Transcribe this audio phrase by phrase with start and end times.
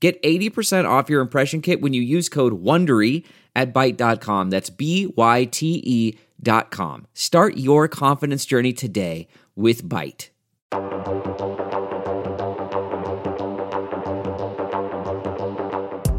[0.00, 3.24] Get 80% off your impression kit when you use code WONDERY
[3.54, 4.50] at Byte.com.
[4.50, 7.06] That's B-Y-T-E dot com.
[7.14, 10.28] Start your confidence journey today with Byte.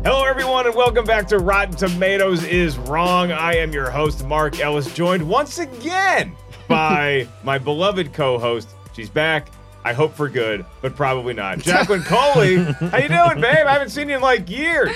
[0.03, 3.31] Hello, everyone, and welcome back to Rotten Tomatoes is Wrong.
[3.31, 6.36] I am your host, Mark Ellis, joined once again
[6.67, 8.69] by my beloved co-host.
[8.95, 9.50] She's back.
[9.88, 11.59] I hope for good, but probably not.
[11.63, 13.66] Jacqueline Coley, how you doing, babe?
[13.66, 14.91] I haven't seen you in like years.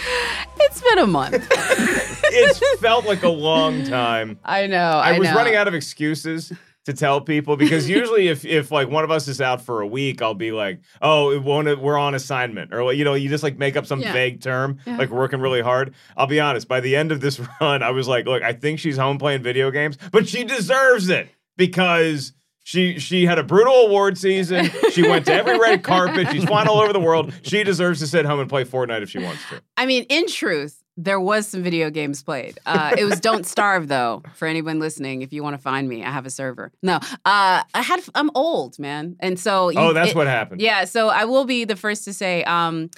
[0.59, 1.47] It's been a month.
[2.33, 4.39] It's felt like a long time.
[4.45, 4.77] I know.
[4.77, 5.35] I, I, was know.
[5.35, 6.53] running out of excuses
[6.85, 9.87] to tell people because usually if if like one of us is out for a
[9.87, 11.81] week, I'll be like, "Oh, it won't.
[11.81, 14.13] We're on assignment," or you know, you just like make up some Yeah.
[14.13, 14.95] vague term, Yeah.
[14.95, 15.93] like working really hard.
[16.15, 16.69] I'll be honest.
[16.69, 19.43] By the end of this run, I was like, "Look, I think she's home playing
[19.43, 22.31] video games, but she deserves it because."
[22.63, 24.69] She she had a brutal award season.
[24.91, 26.27] She went to every red carpet.
[26.31, 27.33] She's flying all over the world.
[27.41, 29.61] She deserves to sit home and play Fortnite if she wants to.
[29.77, 32.59] I mean, in truth, there was some video games played.
[32.65, 34.21] Uh, it was Don't Starve, though.
[34.35, 36.71] For anyone listening, if you want to find me, I have a server.
[36.83, 38.01] No, uh, I had.
[38.13, 39.69] I'm old, man, and so.
[39.69, 40.61] you- Oh, that's it- what happened.
[40.61, 42.91] Yeah, so I will be the first to say, um,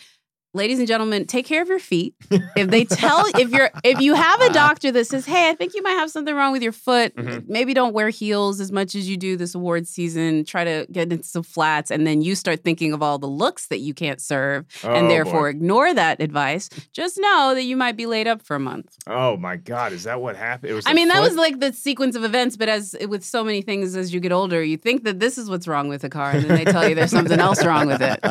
[0.53, 2.16] ladies and gentlemen, take care of your feet.
[2.56, 5.74] If they tell, if you're, if you have a doctor that says, "Hey, I think
[5.74, 7.46] you might have something wrong with your foot," Mhm.
[7.47, 10.46] maybe don't wear heels as much as you do this award season.
[10.46, 13.68] Try to get into some flats, and then you start thinking of all the looks
[13.68, 15.13] that you can't serve, Oh, and boy.
[15.13, 16.69] therefore ignore that advice.
[16.94, 18.96] Just know that you might be laid up for a month.
[19.08, 20.72] Oh my God, is that what happened?
[20.72, 20.86] It was.
[20.86, 23.96] I mean, that was like the sequence of events, but as with so many things,
[23.96, 26.46] as you get older, you think that this is what's wrong with the car, and
[26.46, 28.19] then they tell you there's something else wrong with it.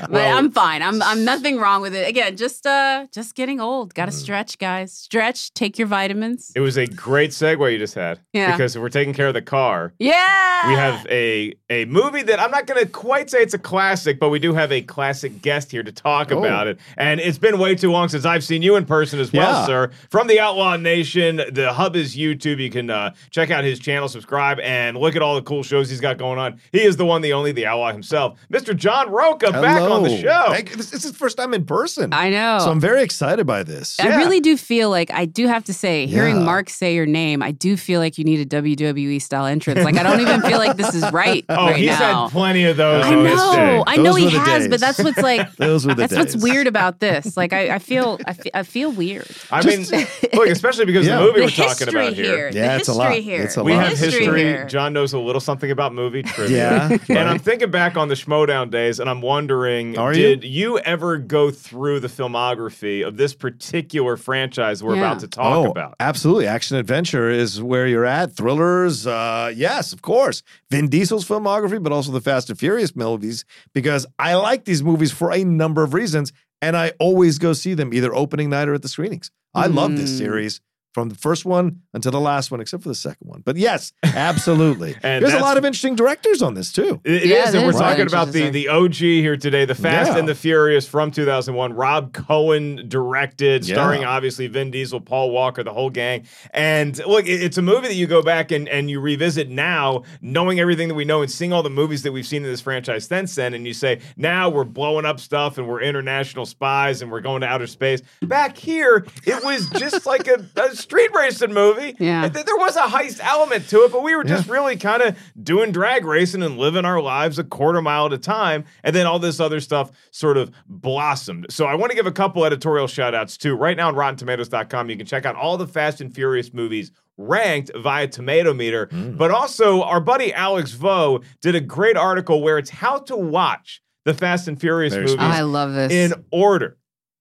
[0.00, 0.82] But Well- I'm fine.
[0.82, 2.08] I'm I'm nothing wrong with it.
[2.08, 3.94] Again, just uh just getting old.
[3.94, 4.14] Got to Mm.
[4.20, 4.92] stretch, guys.
[4.92, 5.52] Stretch.
[5.54, 6.50] Take your vitamins.
[6.56, 8.18] It was a great segue you just had.
[8.32, 8.50] Yeah.
[8.52, 10.68] Because if we're taking care of the car, Yeah.
[10.68, 14.18] we have a a movie that I'm not going to quite say it's a classic,
[14.18, 16.38] but we do have a classic guest here to talk Oh.
[16.38, 16.78] about it.
[16.96, 19.66] And it's been way too long since I've seen you in person as well, Yeah.
[19.66, 19.90] sir.
[20.10, 22.58] From the Outlaw Nation, the hub is YouTube.
[22.58, 25.88] You can uh, check out his channel, subscribe, and look at all the cool shows
[25.90, 26.60] he's got going on.
[26.72, 28.74] He is the one, the only, the Outlaw himself, Mr.
[28.76, 30.46] John Rocha, back on the show.
[30.48, 32.12] Thank- this, this is the first time in person.
[32.12, 32.58] I know.
[32.60, 33.98] So I'm very excited by this.
[34.00, 34.16] I Yeah.
[34.18, 36.42] really do feel like I do have to say, hearing Yeah.
[36.44, 39.84] Mark say your name, I do feel like you need a WWE style entrance.
[39.84, 42.24] Like I don't even feel like this is right Oh, right he's now.
[42.24, 43.04] had plenty of those.
[43.04, 44.68] I on his know, I know he has, days.
[44.68, 45.40] but that's what's like.
[45.56, 47.36] Those were the That's what's weird about this.
[47.36, 48.18] Like I, I feel,
[48.54, 49.26] I feel, weird.
[49.50, 49.84] I mean,
[50.32, 51.16] look, especially because Yeah.
[51.18, 52.24] the movie The we're talking about here.
[52.24, 52.50] here.
[52.52, 53.12] Yeah, the it's a lot.
[53.14, 53.42] here.
[53.42, 53.66] It's a lot.
[53.66, 53.88] We lot.
[53.88, 54.24] have history.
[54.42, 54.66] here.
[54.66, 56.56] John knows a little something about movie trivia.
[56.90, 60.22] Yeah, And I'm thinking back on the Schmoedown days, and I'm wondering, Are you?
[60.36, 60.78] did you?
[60.80, 65.00] ever go through the filmography of this particular franchise we're Yeah.
[65.06, 65.94] about to talk oh, about?
[66.00, 66.46] absolutely.
[66.46, 68.32] Action adventure is where you're at.
[68.32, 70.42] Thrillers, uh, yes, of course.
[70.70, 75.12] Vin Diesel's filmography, but also the Fast and Furious movies, because I like these movies
[75.12, 78.74] for a number of reasons, and I always go see them either opening night or
[78.74, 79.30] at the screenings.
[79.54, 80.18] I love this Mm.
[80.18, 80.60] series
[80.92, 83.42] from the first one until the last one, except for the second one.
[83.44, 84.96] But yes, absolutely.
[85.02, 87.00] And There's a lot of interesting directors on this too.
[87.04, 90.12] It- it Yeah, is, and we're talking about the, the OG here today, the Fast
[90.12, 90.18] Yeah.
[90.18, 91.74] and the Furious from 2001.
[91.74, 93.74] Rob Cohen directed, Yeah.
[93.74, 96.24] starring obviously Vin Diesel, Paul Walker, the whole gang.
[96.52, 100.02] And look, it- it's a movie that you go back and, and you revisit now,
[100.20, 102.60] knowing everything that we know and seeing all the movies that we've seen in this
[102.60, 103.54] franchise since then.
[103.54, 107.42] And you say, now we're blowing up stuff and we're international spies and we're going
[107.42, 108.00] to outer space.
[108.22, 111.94] Back here, it was just like a, a street racing movie.
[111.98, 112.28] Yeah.
[112.28, 115.16] Th- there was a heist element to it, but we were just really kind of
[115.40, 118.64] doing drag racing and living our lives a quarter mile at a time.
[118.82, 121.46] And then all this other stuff sort of blossomed.
[121.50, 123.54] So I want to give a couple editorial shout outs too.
[123.54, 127.70] Right now on RottenTomatoes.com, you can check out all the Fast and Furious movies ranked
[127.76, 128.86] via Tomato Meter.
[128.86, 129.16] Mm.
[129.16, 133.82] But also, our buddy Alex Vo did a great article where it's how to watch
[134.04, 135.92] the Fast and Furious Very movies I love this.
[135.92, 136.78] in order.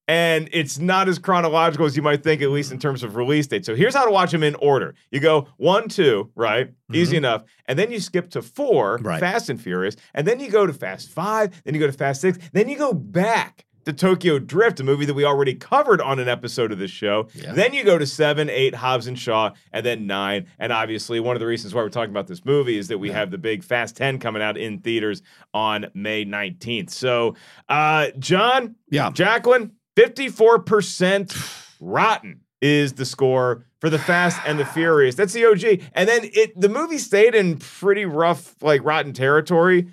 [0.10, 3.46] And it's not as chronological as you might think, at least in terms of release
[3.46, 3.64] date.
[3.64, 4.96] So here's how to watch them in order.
[5.12, 6.72] You go one, two, right?
[6.92, 7.44] Easy enough.
[7.68, 9.20] And then you skip to four, Right.
[9.20, 9.96] Fast and Furious.
[10.16, 11.62] And then you go to Fast Five.
[11.64, 12.40] Then you go to Fast Six.
[12.54, 16.28] Then you go back to Tokyo Drift, a movie that we already covered on an
[16.28, 17.28] episode of this show.
[17.36, 17.54] Yeah.
[17.54, 20.48] Then you go to seven, eight, Hobbs and Shaw, and then nine.
[20.58, 23.12] And obviously, one of the reasons why we're talking about this movie is that we
[23.12, 25.22] have the big Fast 10 coming out in theaters
[25.54, 26.90] on May 19th.
[26.90, 27.36] So,
[27.70, 29.12] uh, John, Yeah.
[29.12, 35.16] Jacqueline, 54% rotten is the score for the Fast and the Furious.
[35.16, 35.82] That's the OG.
[35.94, 39.88] And then it the movie stayed in pretty rough, like rotten territory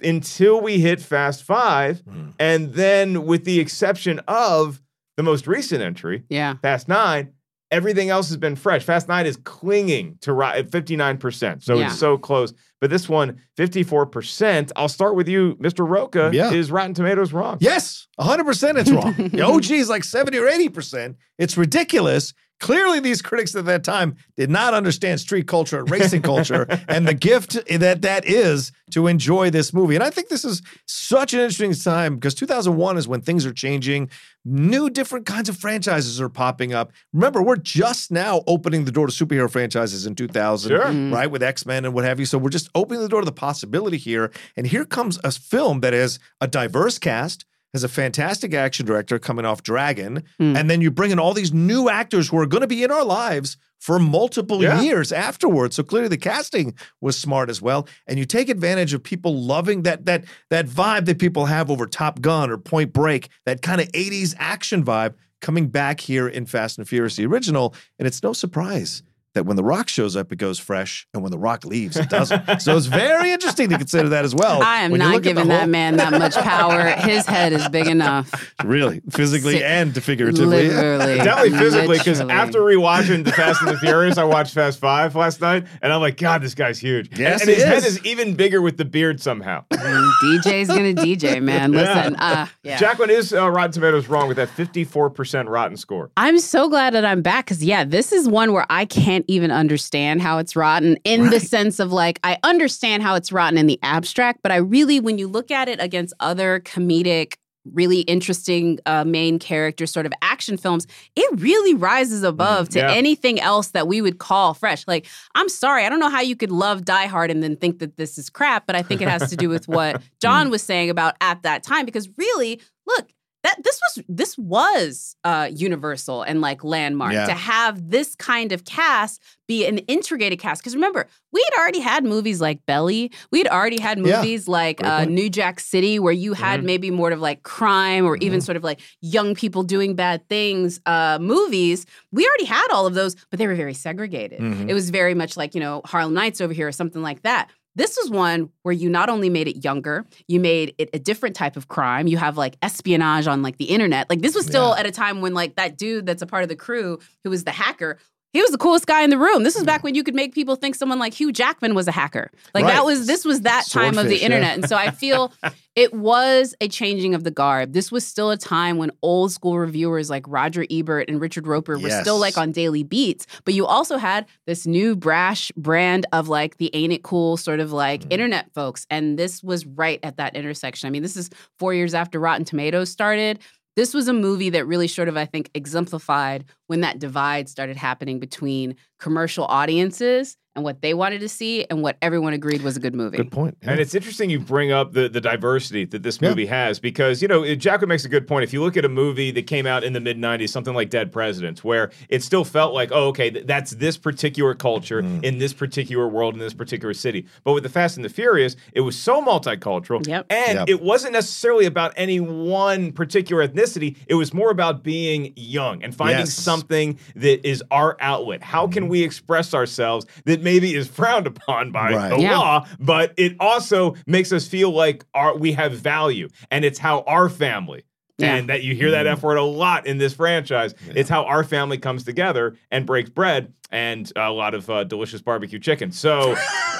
[0.00, 2.00] until we hit Fast Five.
[2.00, 2.28] Hmm.
[2.38, 4.82] And then with the exception of
[5.16, 6.54] the most recent entry, Yeah.
[6.62, 7.32] Fast Nine,
[7.70, 8.84] everything else has been fresh.
[8.84, 11.62] Fast Nine is clinging to at 59%.
[11.62, 11.86] So Yeah.
[11.86, 12.52] it's so close.
[12.80, 14.70] But this one, 54%.
[14.76, 15.88] I'll start with you, Mr.
[15.88, 16.30] Rocha.
[16.32, 16.52] Yeah.
[16.52, 17.56] Is Rotten Tomatoes wrong?
[17.60, 19.14] Yes, 100% it's wrong.
[19.32, 21.14] the OG is like 70 or 80%.
[21.38, 22.34] It's ridiculous.
[22.58, 27.06] Clearly, these critics at that time did not understand street culture and racing culture and
[27.06, 29.94] the gift that that is to enjoy this movie.
[29.94, 33.52] And I think this is such an interesting time because 2001 is when things are
[33.52, 34.08] changing.
[34.44, 36.92] New, different kinds of franchises are popping up.
[37.12, 40.84] Remember, we're just now opening the door to superhero franchises in 2000, Sure.
[40.84, 41.12] Mm-hmm.
[41.12, 41.30] right?
[41.30, 42.26] With X Men and what have you.
[42.26, 44.30] So we're just opening the door to the possibility here.
[44.56, 47.44] And here comes a film that has a diverse cast
[47.76, 50.56] has a fantastic action director coming off Dragon, Mm.
[50.58, 52.90] and then you bring in all these new actors who are going to be in
[52.90, 54.80] our lives for multiple Yeah.
[54.80, 55.76] years afterwards.
[55.76, 59.82] So clearly the casting was smart as well, and you take advantage of people loving
[59.82, 63.80] that that that vibe that people have over Top Gun or Point Break, that kind
[63.82, 65.12] of 80s action vibe
[65.42, 69.02] coming back here in Fast and Furious the original, and it's no surprise
[69.36, 72.08] that when The Rock shows up, it goes fresh, and when The Rock leaves, it
[72.10, 72.60] doesn't.
[72.60, 74.62] so it's very interesting to consider that as well.
[74.62, 76.82] I am not look at giving that whole- man that much power.
[76.90, 78.32] His head is big enough.
[78.64, 80.68] Really, physically Si- and figuratively.
[80.68, 81.16] Literally.
[81.18, 85.40] Definitely physically, because after rewatching The Fast and the Furious, I watched Fast Five last
[85.40, 87.16] night, and I'm like, God, this guy's huge.
[87.18, 87.86] Yes, and, and his he head is.
[87.98, 89.64] is even bigger with the beard somehow.
[89.72, 91.72] DJ's gonna DJ, man.
[91.72, 92.78] Listen, uh, yeah.
[92.78, 96.10] Jacqueline is uh, Rotten Tomatoes wrong with that 54% rotten score.
[96.16, 99.50] I'm so glad that I'm back because, yeah, this is one where I can't even
[99.50, 103.66] understand how it's rotten in the sense of like, I understand how it's rotten in
[103.66, 107.34] the abstract, but I really, when you look at it against other comedic,
[107.72, 112.92] really interesting uh, main character sort of action films, it really rises above to yeah.
[112.92, 114.86] anything else that we would call fresh.
[114.86, 117.78] Like, I'm sorry, I don't know how you could love Die Hard and then think
[117.80, 120.62] that this is crap, but I think it has to do with what John was
[120.62, 123.08] saying about at that time because really, look,
[123.46, 127.26] that this was this was uh universal and like landmark Yeah.
[127.26, 131.78] to have this kind of cast be an integrated cast because remember we had already
[131.90, 134.16] had movies like belly we had already had Yeah.
[134.16, 136.64] movies like uh, new jack city where you had Mhm.
[136.64, 140.80] maybe more of like crime or even sort of like young people doing bad things
[140.86, 144.68] uh movies we already had all of those but they were very segregated Mhm.
[144.70, 147.48] it was very much like you know harlem nights over here or something like that
[147.76, 151.36] this was one where you not only made it younger, you made it a different
[151.36, 152.06] type of crime.
[152.08, 154.10] You have like espionage on like the internet.
[154.10, 154.80] Like this was still Yeah.
[154.80, 157.44] at a time when like that dude that's a part of the crew who was
[157.44, 157.98] the hacker,
[158.32, 159.44] he was the coolest guy in the room.
[159.44, 161.92] This was back when you could make people think someone like Hugh Jackman was a
[161.92, 162.30] hacker.
[162.54, 162.74] Like Right.
[162.74, 164.26] that was this was that time of the Swordfish, yeah.
[164.26, 164.54] internet.
[164.56, 165.32] And so I feel
[165.74, 167.72] it was a changing of the guard.
[167.72, 171.78] This was still a time when old school reviewers like Roger Ebert and Richard Roeper
[171.78, 176.28] were still like on daily beats, but you also had this new brash brand of
[176.28, 178.12] like the ain't it cool sort of like Mm-hmm.
[178.12, 178.86] internet folks.
[178.90, 180.86] And this was right at that intersection.
[180.88, 183.38] I mean, this is four years after Rotten Tomatoes started.
[183.76, 187.76] This was a movie that really sort of, I think, exemplified when that divide started
[187.76, 192.78] happening between commercial audiences and what they wanted to see and what everyone agreed was
[192.78, 193.18] a good movie.
[193.18, 193.58] Good point.
[193.60, 196.30] And it's interesting you bring up the, the diversity that this Yeah.
[196.30, 198.42] movie has because, you know, Jacko makes a good point.
[198.42, 200.88] If you look at a movie that came out in the mid 90s, something like
[200.88, 205.22] Dead Presidents, where it still felt like, oh, okay, th- that's this particular culture Mm.
[205.22, 207.26] in this particular world, in this particular city.
[207.44, 210.06] But with The Fast and the Furious, it was so multicultural.
[210.08, 210.24] Yep.
[210.30, 210.68] And Yep.
[210.70, 215.94] it wasn't necessarily about any one particular ethnicity, it was more about being young and
[215.94, 216.32] finding Yes.
[216.32, 218.42] Something that is our outlet.
[218.42, 222.08] How can we express ourselves that maybe is frowned upon by Right.
[222.10, 222.38] the Yeah.
[222.38, 227.00] law, but it also makes us feel like our, we have value and it's how
[227.06, 227.84] our family
[228.18, 228.34] Yeah.
[228.36, 230.74] and that you hear that F word a lot in this franchise.
[230.94, 235.20] It's how our family comes together and breaks bread and a lot of uh, delicious
[235.20, 235.90] barbecue chicken.
[235.92, 236.36] So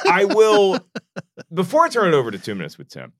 [0.08, 0.78] I will,
[1.52, 3.12] before I turn it over to two minutes with Tim,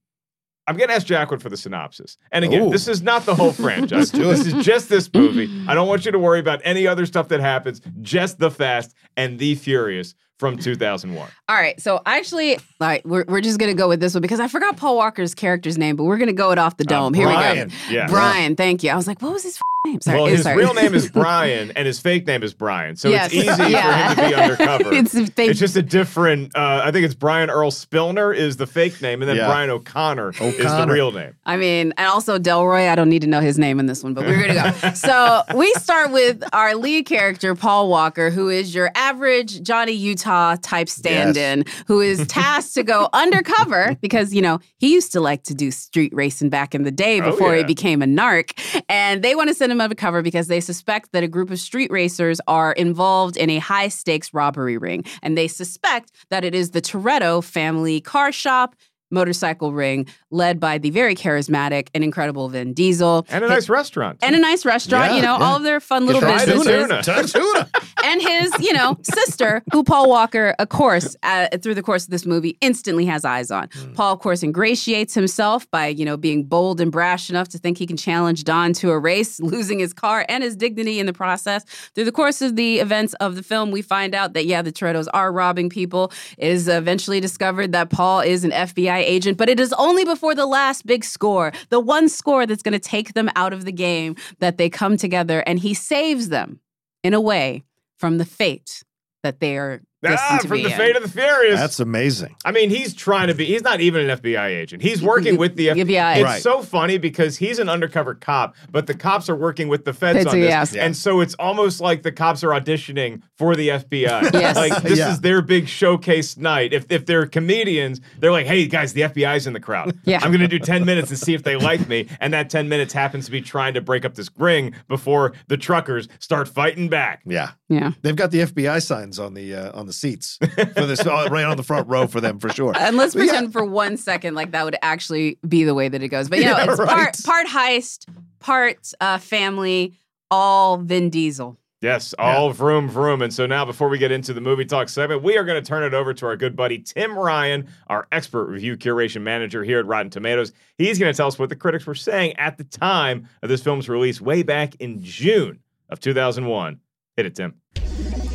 [0.66, 2.16] I'm going to ask Jacqueline for the synopsis.
[2.32, 2.70] And again, Ooh.
[2.70, 4.10] this is not the whole franchise.
[4.10, 5.48] this is just this movie.
[5.68, 8.94] I don't want you to worry about any other stuff that happens, just the Fast
[9.16, 11.28] and the Furious from 2001.
[11.48, 14.40] All right, so actually, all right, we're, we're just gonna go with this one because
[14.40, 17.14] I forgot Paul Walker's character's name, but we're gonna go it off the dome.
[17.14, 17.68] Here Brian.
[17.68, 17.76] we go.
[17.90, 18.06] Yeah.
[18.08, 18.90] Brian, thank you.
[18.90, 20.00] I was like, what was his f- name?
[20.00, 20.56] Sorry, well, his sorry.
[20.56, 22.96] real name is Brian, and his fake name is Brian.
[22.96, 23.26] So Yes.
[23.32, 24.12] it's easy Yeah.
[24.14, 24.92] for him to be undercover.
[24.92, 25.50] it's a fake.
[25.50, 26.56] It's just a different.
[26.56, 29.46] Uh, I think it's Brian Earl Spilner is the fake name, and then Yeah.
[29.46, 31.36] Brian O'Connor, is the real name.
[31.46, 32.88] I mean, and also Delroy.
[32.90, 34.90] I don't need to know his name in this one, but we're gonna go.
[34.94, 40.25] so we start with our lead character, Paul Walker, who is your average Johnny Utah
[40.62, 45.42] type stand-in, who is tasked to go undercover because you know he used to like
[45.44, 48.52] to do street racing back in the day Oh, before he became a narc,
[48.88, 51.90] and they want to send him undercover because they suspect that a group of street
[51.90, 56.82] racers are involved in a high-stakes robbery ring, and they suspect that it is the
[56.82, 58.74] Toretto family car shop
[59.10, 63.26] motorcycle ring led by the very charismatic and incredible Vin Diesel.
[63.28, 64.18] And a nice restaurant.
[64.22, 65.44] and a nice restaurant, Yeah, you know, yeah.
[65.44, 66.88] all of their fun little Try businesses.
[66.88, 67.02] tuna.
[67.02, 67.26] Tuna.
[67.28, 67.70] Tuna.
[68.04, 72.10] And his, you know, sister, who Paul Walker, of course, uh, through the course of
[72.10, 73.68] this movie, instantly has eyes on.
[73.94, 77.78] Paul, of course, ingratiates himself by, you know, being bold and brash enough to think
[77.78, 81.12] he can challenge Dom to a race, losing his car and his dignity in the
[81.12, 81.64] process.
[81.94, 84.72] Through the course of the events of the film, we find out that, yeah, the
[84.72, 86.12] Torettos are robbing people.
[86.38, 90.34] It is eventually discovered that Paul is an FBI agent, but it is only before
[90.34, 93.72] the last big score, the one score that's going to take them out of the
[93.72, 96.60] game, that they come together and he saves them
[97.02, 97.62] in a way
[97.98, 98.82] from the fate
[99.22, 100.76] that they are Ah, from the in.
[100.76, 101.58] fate of the furious.
[101.58, 102.36] That's amazing.
[102.44, 103.44] I mean, he's trying to be.
[103.46, 104.82] He's not even an FBI agent.
[104.82, 106.16] He's working with the FBI.
[106.16, 106.42] It's Right.
[106.42, 110.18] so funny because he's an undercover cop, but the cops are working with the feds
[110.18, 110.74] Feds, on this, yes.
[110.76, 114.30] and so it's almost like the cops are auditioning for the FBI.
[114.36, 114.56] Yes.
[114.56, 115.12] Like this Yeah.
[115.12, 116.72] is their big showcase night.
[116.72, 119.96] If if they're comedians, they're like, "Hey guys, the FBI's in the crowd.
[120.04, 120.18] Yeah.
[120.22, 122.68] I'm going to do 10 minutes and see if they like me." And that 10
[122.68, 126.88] minutes happens to be trying to break up this ring before the truckers start fighting
[126.88, 127.22] back.
[127.26, 127.50] Yeah.
[127.68, 127.92] Yeah.
[128.02, 130.38] They've got the FBI signs on the uh, on the seats
[130.74, 132.72] for this uh, right on the front row for them for sure.
[132.76, 133.32] And let's But yeah.
[133.32, 136.28] pretend for one second like that would actually be the way that it goes.
[136.28, 136.88] But you know, Yeah, it's right.
[136.88, 138.06] part part heist,
[138.38, 139.94] part uh, family,
[140.30, 141.58] all Vin Diesel.
[141.82, 143.20] Yes, all vroom vroom.
[143.20, 145.66] And so now, before we get into the movie talk segment, we are going to
[145.68, 149.78] turn it over to our good buddy Tim Ryan, our expert review curation manager here
[149.78, 150.52] at Rotten Tomatoes.
[150.78, 153.62] He's going to tell us what the critics were saying at the time of this
[153.62, 155.58] film's release way back in June
[155.90, 156.80] of 2001.
[157.16, 157.54] Hit it, Tim.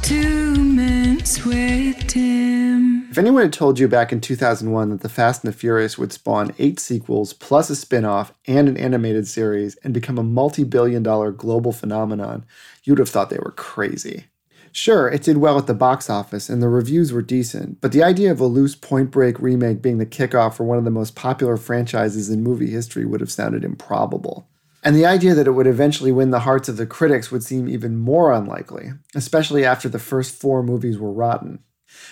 [0.02, 3.08] Two minutes with Tim.
[3.12, 6.12] If anyone had told you back in 2001 that The Fast and the Furious would
[6.12, 10.64] spawn eight sequels, plus a spin off and an animated series, and become a multi
[10.64, 12.44] billion dollar global phenomenon,
[12.84, 14.26] you'd have thought they were crazy.
[14.72, 18.02] Sure, it did well at the box office and the reviews were decent, but the
[18.02, 21.16] idea of a loose Point Break remake being the kickoff for one of the most
[21.16, 24.48] popular franchises in movie history would have sounded improbable.
[24.84, 27.70] And the idea that it would eventually win the hearts of the critics would seem
[27.70, 31.60] even more unlikely, especially after the first four movies were rotten.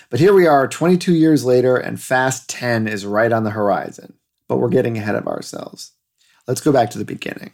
[0.08, 4.14] But here we are 22 years later, and Fast 10 is right on the horizon.
[4.46, 5.92] But we're getting ahead of ourselves.
[6.46, 7.52] Let's go back to the beginning.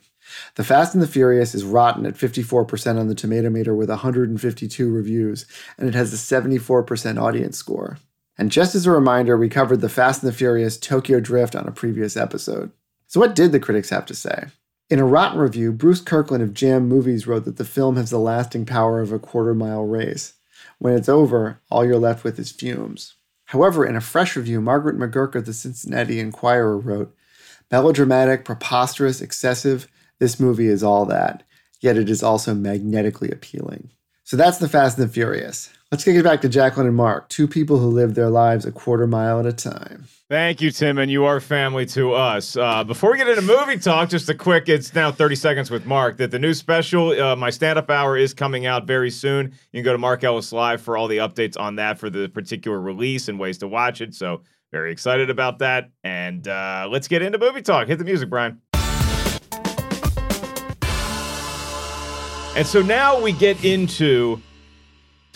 [0.56, 4.90] The Fast and the Furious is rotten at 54% on the tomato meter with 152
[4.90, 5.46] reviews,
[5.78, 7.98] and it has a 74% audience score.
[8.38, 11.66] And just as a reminder, we covered The Fast and the Furious Tokyo Drift on
[11.66, 12.70] a previous episode.
[13.06, 14.46] So, what did the critics have to say?
[14.88, 18.20] In a rotten review, Bruce Kirkland of Jam Movies wrote that the film has the
[18.20, 20.34] lasting power of a quarter mile race.
[20.78, 23.14] When it's over, all you're left with is fumes.
[23.46, 27.12] However, in a fresh review, Margaret McGurk of the Cincinnati Enquirer wrote
[27.68, 29.88] Melodramatic, preposterous, excessive,
[30.20, 31.42] this movie is all that,
[31.80, 33.90] yet it is also magnetically appealing.
[34.22, 35.75] So that's The Fast and the Furious.
[35.92, 39.06] Let's get back to Jacqueline and Mark, two people who live their lives a quarter
[39.06, 40.06] mile at a time.
[40.28, 42.56] Thank you, Tim, and you are family to us.
[42.56, 45.86] Uh, before we get into movie talk, just a quick, it's now 30 seconds with
[45.86, 49.52] Mark, that the new special, uh, my stand up hour, is coming out very soon.
[49.70, 52.28] You can go to Mark Ellis Live for all the updates on that for the
[52.30, 54.12] particular release and ways to watch it.
[54.12, 55.90] So, very excited about that.
[56.02, 57.86] And uh, let's get into movie talk.
[57.86, 58.60] Hit the music, Brian.
[62.56, 64.42] And so now we get into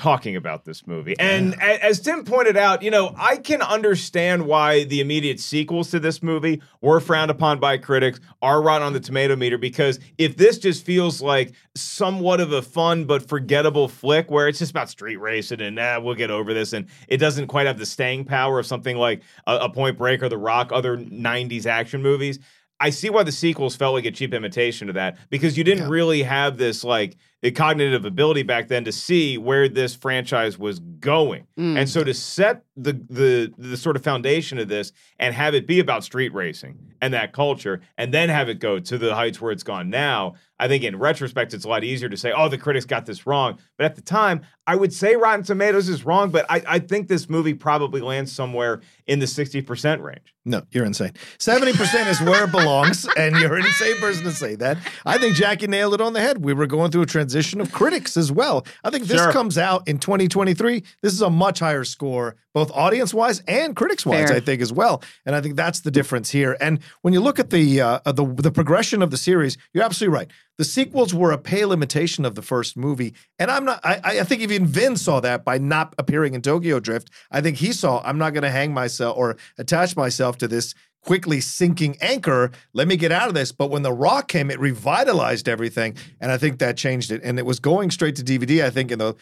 [0.00, 1.14] talking about this movie.
[1.18, 5.90] And a- as Tim pointed out, you know, I can understand why the immediate sequels
[5.90, 10.00] to this movie were frowned upon by critics, are run on the tomato meter, because
[10.16, 14.70] if this just feels like somewhat of a fun but forgettable flick where it's just
[14.70, 17.84] about street racing and nah, we'll get over this, and it doesn't quite have the
[17.84, 22.00] staying power of something like a, a Point Break or The Rock, other 90s action
[22.00, 22.38] movies.
[22.80, 25.90] I see why the sequels felt like a cheap imitation of that because you didn't
[25.90, 30.78] really have this like a cognitive ability back then to see where this franchise was
[30.78, 31.46] going.
[31.58, 31.78] Mm.
[31.78, 35.66] And so to set the the the sort of foundation of this and have it
[35.66, 39.40] be about street racing and that culture and then have it go to the heights
[39.40, 42.48] where it's gone now, I think in retrospect it's a lot easier to say, "Oh,
[42.48, 46.04] the critics got this wrong." But at the time, I would say Rotten Tomatoes is
[46.04, 50.34] wrong, but I, I think this movie probably lands somewhere in the 60% range.
[50.44, 51.12] No, you're insane.
[51.38, 54.78] 70% is where it belongs, and you're an insane person to say that.
[55.04, 56.44] I think Jackie nailed it on the head.
[56.44, 58.66] We were going through a transition of critics as well.
[58.84, 59.32] I think this Sure.
[59.32, 60.82] comes out in 2023.
[61.02, 64.72] This is a much higher score, both audience wise and critics wise, I think, as
[64.72, 65.02] well.
[65.24, 66.56] And I think that's the difference here.
[66.60, 69.84] And when you look at the, uh, uh, the, the progression of the series, you're
[69.84, 70.28] absolutely right.
[70.58, 73.14] The sequels were a pale imitation of the first movie.
[73.38, 76.80] And I'm not, I, I think even Vin saw that by not appearing in Tokyo
[76.80, 77.08] Drift.
[77.30, 80.74] I think he saw, I'm not going to hang myself or attach myself to this
[81.04, 82.50] quickly sinking anchor.
[82.72, 83.52] Let me get out of this.
[83.52, 87.20] But when The Rock came, it revitalized everything, and I think that changed it.
[87.24, 88.64] And it was going straight to DVD.
[88.64, 89.14] I think in the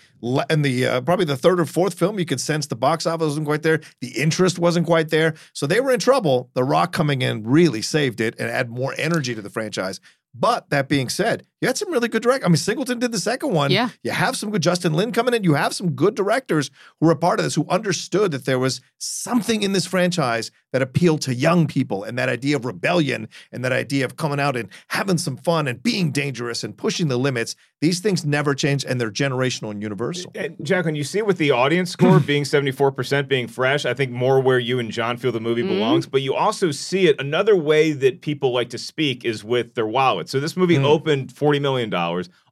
[0.51, 3.27] in the uh, probably the third or fourth film, you could sense the box office
[3.27, 6.51] wasn't quite there, the interest wasn't quite there, so they were in trouble.
[6.55, 10.01] The Rock coming in really saved it and add more energy to the franchise.
[10.39, 12.45] But that being said, you had some really good directors.
[12.47, 13.71] I mean, Singleton did the second one.
[13.73, 13.89] Yeah.
[14.05, 15.43] You have some good Justin Lin coming in.
[15.43, 18.59] You have some good directors who were a part of this, who understood that there
[18.59, 23.27] was something in this franchise that appealed to young people and that idea of rebellion
[23.51, 27.09] and that idea of coming out and having some fun and being dangerous and pushing
[27.09, 27.57] the limits.
[27.81, 30.31] These things never change and they're generational and universal.
[30.35, 34.13] And Jack, when you see with the audience score being 74% being fresh, I think
[34.13, 35.69] more where you and John feel the movie Mm-hmm.
[35.75, 39.75] belongs, but you also see it another way that people like to speak is with
[39.75, 39.87] their
[40.29, 40.85] So this movie Mm.
[40.85, 41.93] opened $40 million,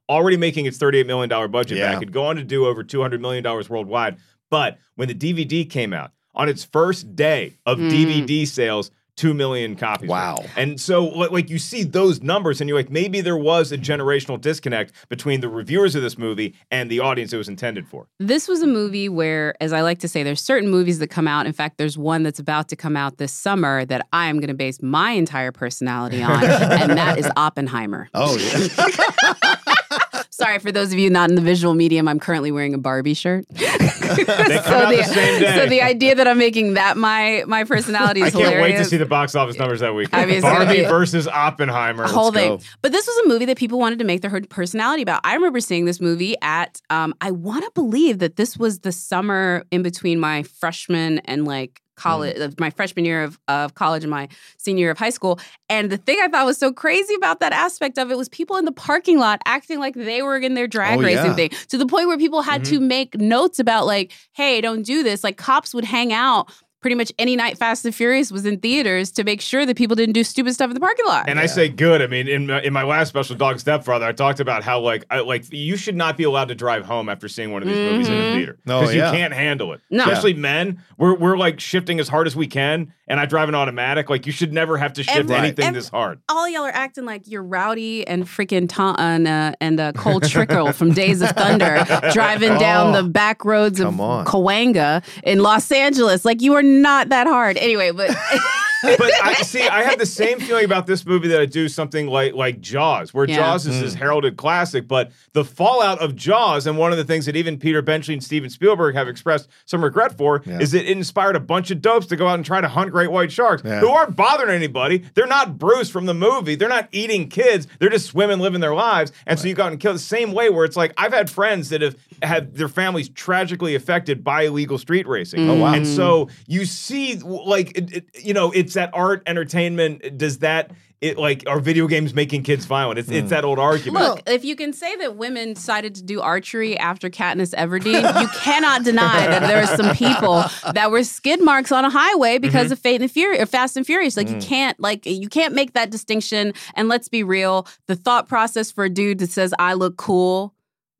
[0.09, 1.93] already making its $38 million budget Yeah.
[1.93, 2.01] back.
[2.01, 4.17] It'd go on to do over $200 million worldwide.
[4.49, 7.89] But when the DVD came out, on its first day of Mm.
[7.89, 10.09] DVD sales, 2 million copies.
[10.09, 10.45] Wow.
[10.55, 14.39] And so, like, you see those numbers, and you're like, maybe there was a generational
[14.39, 18.07] disconnect between the reviewers of this movie and the audience it was intended for.
[18.19, 21.27] This was a movie where, as I like to say, there's certain movies that come
[21.27, 21.45] out.
[21.45, 24.47] In fact, there's one that's about to come out this summer that I am going
[24.49, 28.09] to base my entire personality on, and that is Oppenheimer.
[28.13, 29.55] Oh, yeah.
[30.37, 32.07] Sorry for those of you not in the visual medium.
[32.07, 33.45] I'm currently wearing a Barbie shirt.
[33.57, 38.31] Come out the so the idea that I'm making that my my personality is I
[38.39, 38.77] can't hilarious.
[38.77, 40.09] wait to see the box office numbers that week.
[40.13, 42.03] I mean, Barbie versus Oppenheimer.
[42.03, 42.61] a whole thing.
[42.83, 45.21] But this was a movie that people wanted to make their her- personality about.
[45.23, 48.91] I remember seeing this movie at, um, I want to believe that this was the
[48.91, 52.47] summer in between my freshman and like college, Mm.
[52.47, 55.39] uh, my freshman year of, of college and my senior year of high school.
[55.69, 58.55] And the thing I thought was so crazy about that aspect of it was people
[58.55, 61.33] in the parking lot acting like they were in their drag Oh, racing yeah.
[61.35, 62.87] thing to the point where people had to Mm-hmm.
[62.87, 65.23] make notes about like, hey, don't do this.
[65.23, 66.49] Like cops would hang out.
[66.87, 69.97] Pretty much any night Fast and Furious was in theaters to make sure that people
[69.97, 71.27] didn't do stupid stuff in the parking lot.
[71.27, 72.01] And I say good.
[72.01, 75.03] I mean, in my, in my last special, Dog Stepfather, I talked about how like
[75.11, 77.75] I, like you should not be allowed to drive home after seeing one of these
[77.77, 78.33] movies in the Mhm.
[78.35, 79.11] theater Oh, because yeah.
[79.11, 79.81] you can't handle it.
[79.89, 80.05] No.
[80.05, 83.55] Especially men, we're we're like shifting as hard as we can, and I drive an
[83.55, 84.09] automatic.
[84.09, 86.21] Like you should never have to shift Every- anything every- this hard.
[86.29, 90.21] all y'all are acting like you're rowdy and freaking Tom and, uh, and uh, Cole
[90.21, 94.25] Trickle from Days of Thunder driving down Oh, the back roads of come on.
[94.25, 96.23] Cahuenga in Los Angeles.
[96.23, 97.57] Like you are not that hard.
[97.57, 98.15] Anyway, but
[98.83, 99.61] but I see.
[99.67, 103.13] I have the same feeling about this movie that I do something like like Jaws,
[103.13, 103.37] where Yeah.
[103.37, 103.97] Jaws is this mm.
[103.99, 104.87] heralded classic.
[104.87, 108.23] But the fallout of Jaws, and one of the things that even Peter Benchley and
[108.23, 110.59] Steven Spielberg have expressed some regret for, Yeah.
[110.59, 112.91] is that it inspired a bunch of dopes to go out and try to hunt
[112.91, 113.79] great white sharks Yeah.
[113.79, 115.03] who aren't bothering anybody.
[115.15, 116.55] They're not Bruce from the movie.
[116.55, 117.67] They're not eating kids.
[117.79, 119.11] They're just swimming, living their lives.
[119.25, 120.49] And so you go out and kill the same way.
[120.49, 124.77] Where it's like I've had friends that have had their families tragically affected by illegal
[124.77, 125.41] street racing.
[125.41, 125.49] Mm.
[125.49, 125.73] Oh, wow.
[125.73, 130.17] And so you see, like, it, it- you know, it's that art entertainment.
[130.17, 132.99] Does that, it like, are video games making kids violent?
[132.99, 133.27] It's, it's hmm.
[133.29, 134.05] that old argument.
[134.05, 138.27] look, if you can say that women decided to do archery after Katniss Everdeen, you
[138.39, 142.41] cannot deny that there are some people that were skid marks on a highway mm-hmm.
[142.41, 144.17] because of Fate and the Fury or Fast and Furious.
[144.17, 144.41] Like you mm.
[144.41, 146.53] can't like you can't make that distinction.
[146.75, 150.53] And let's be real, the thought process for a dude that says I look cool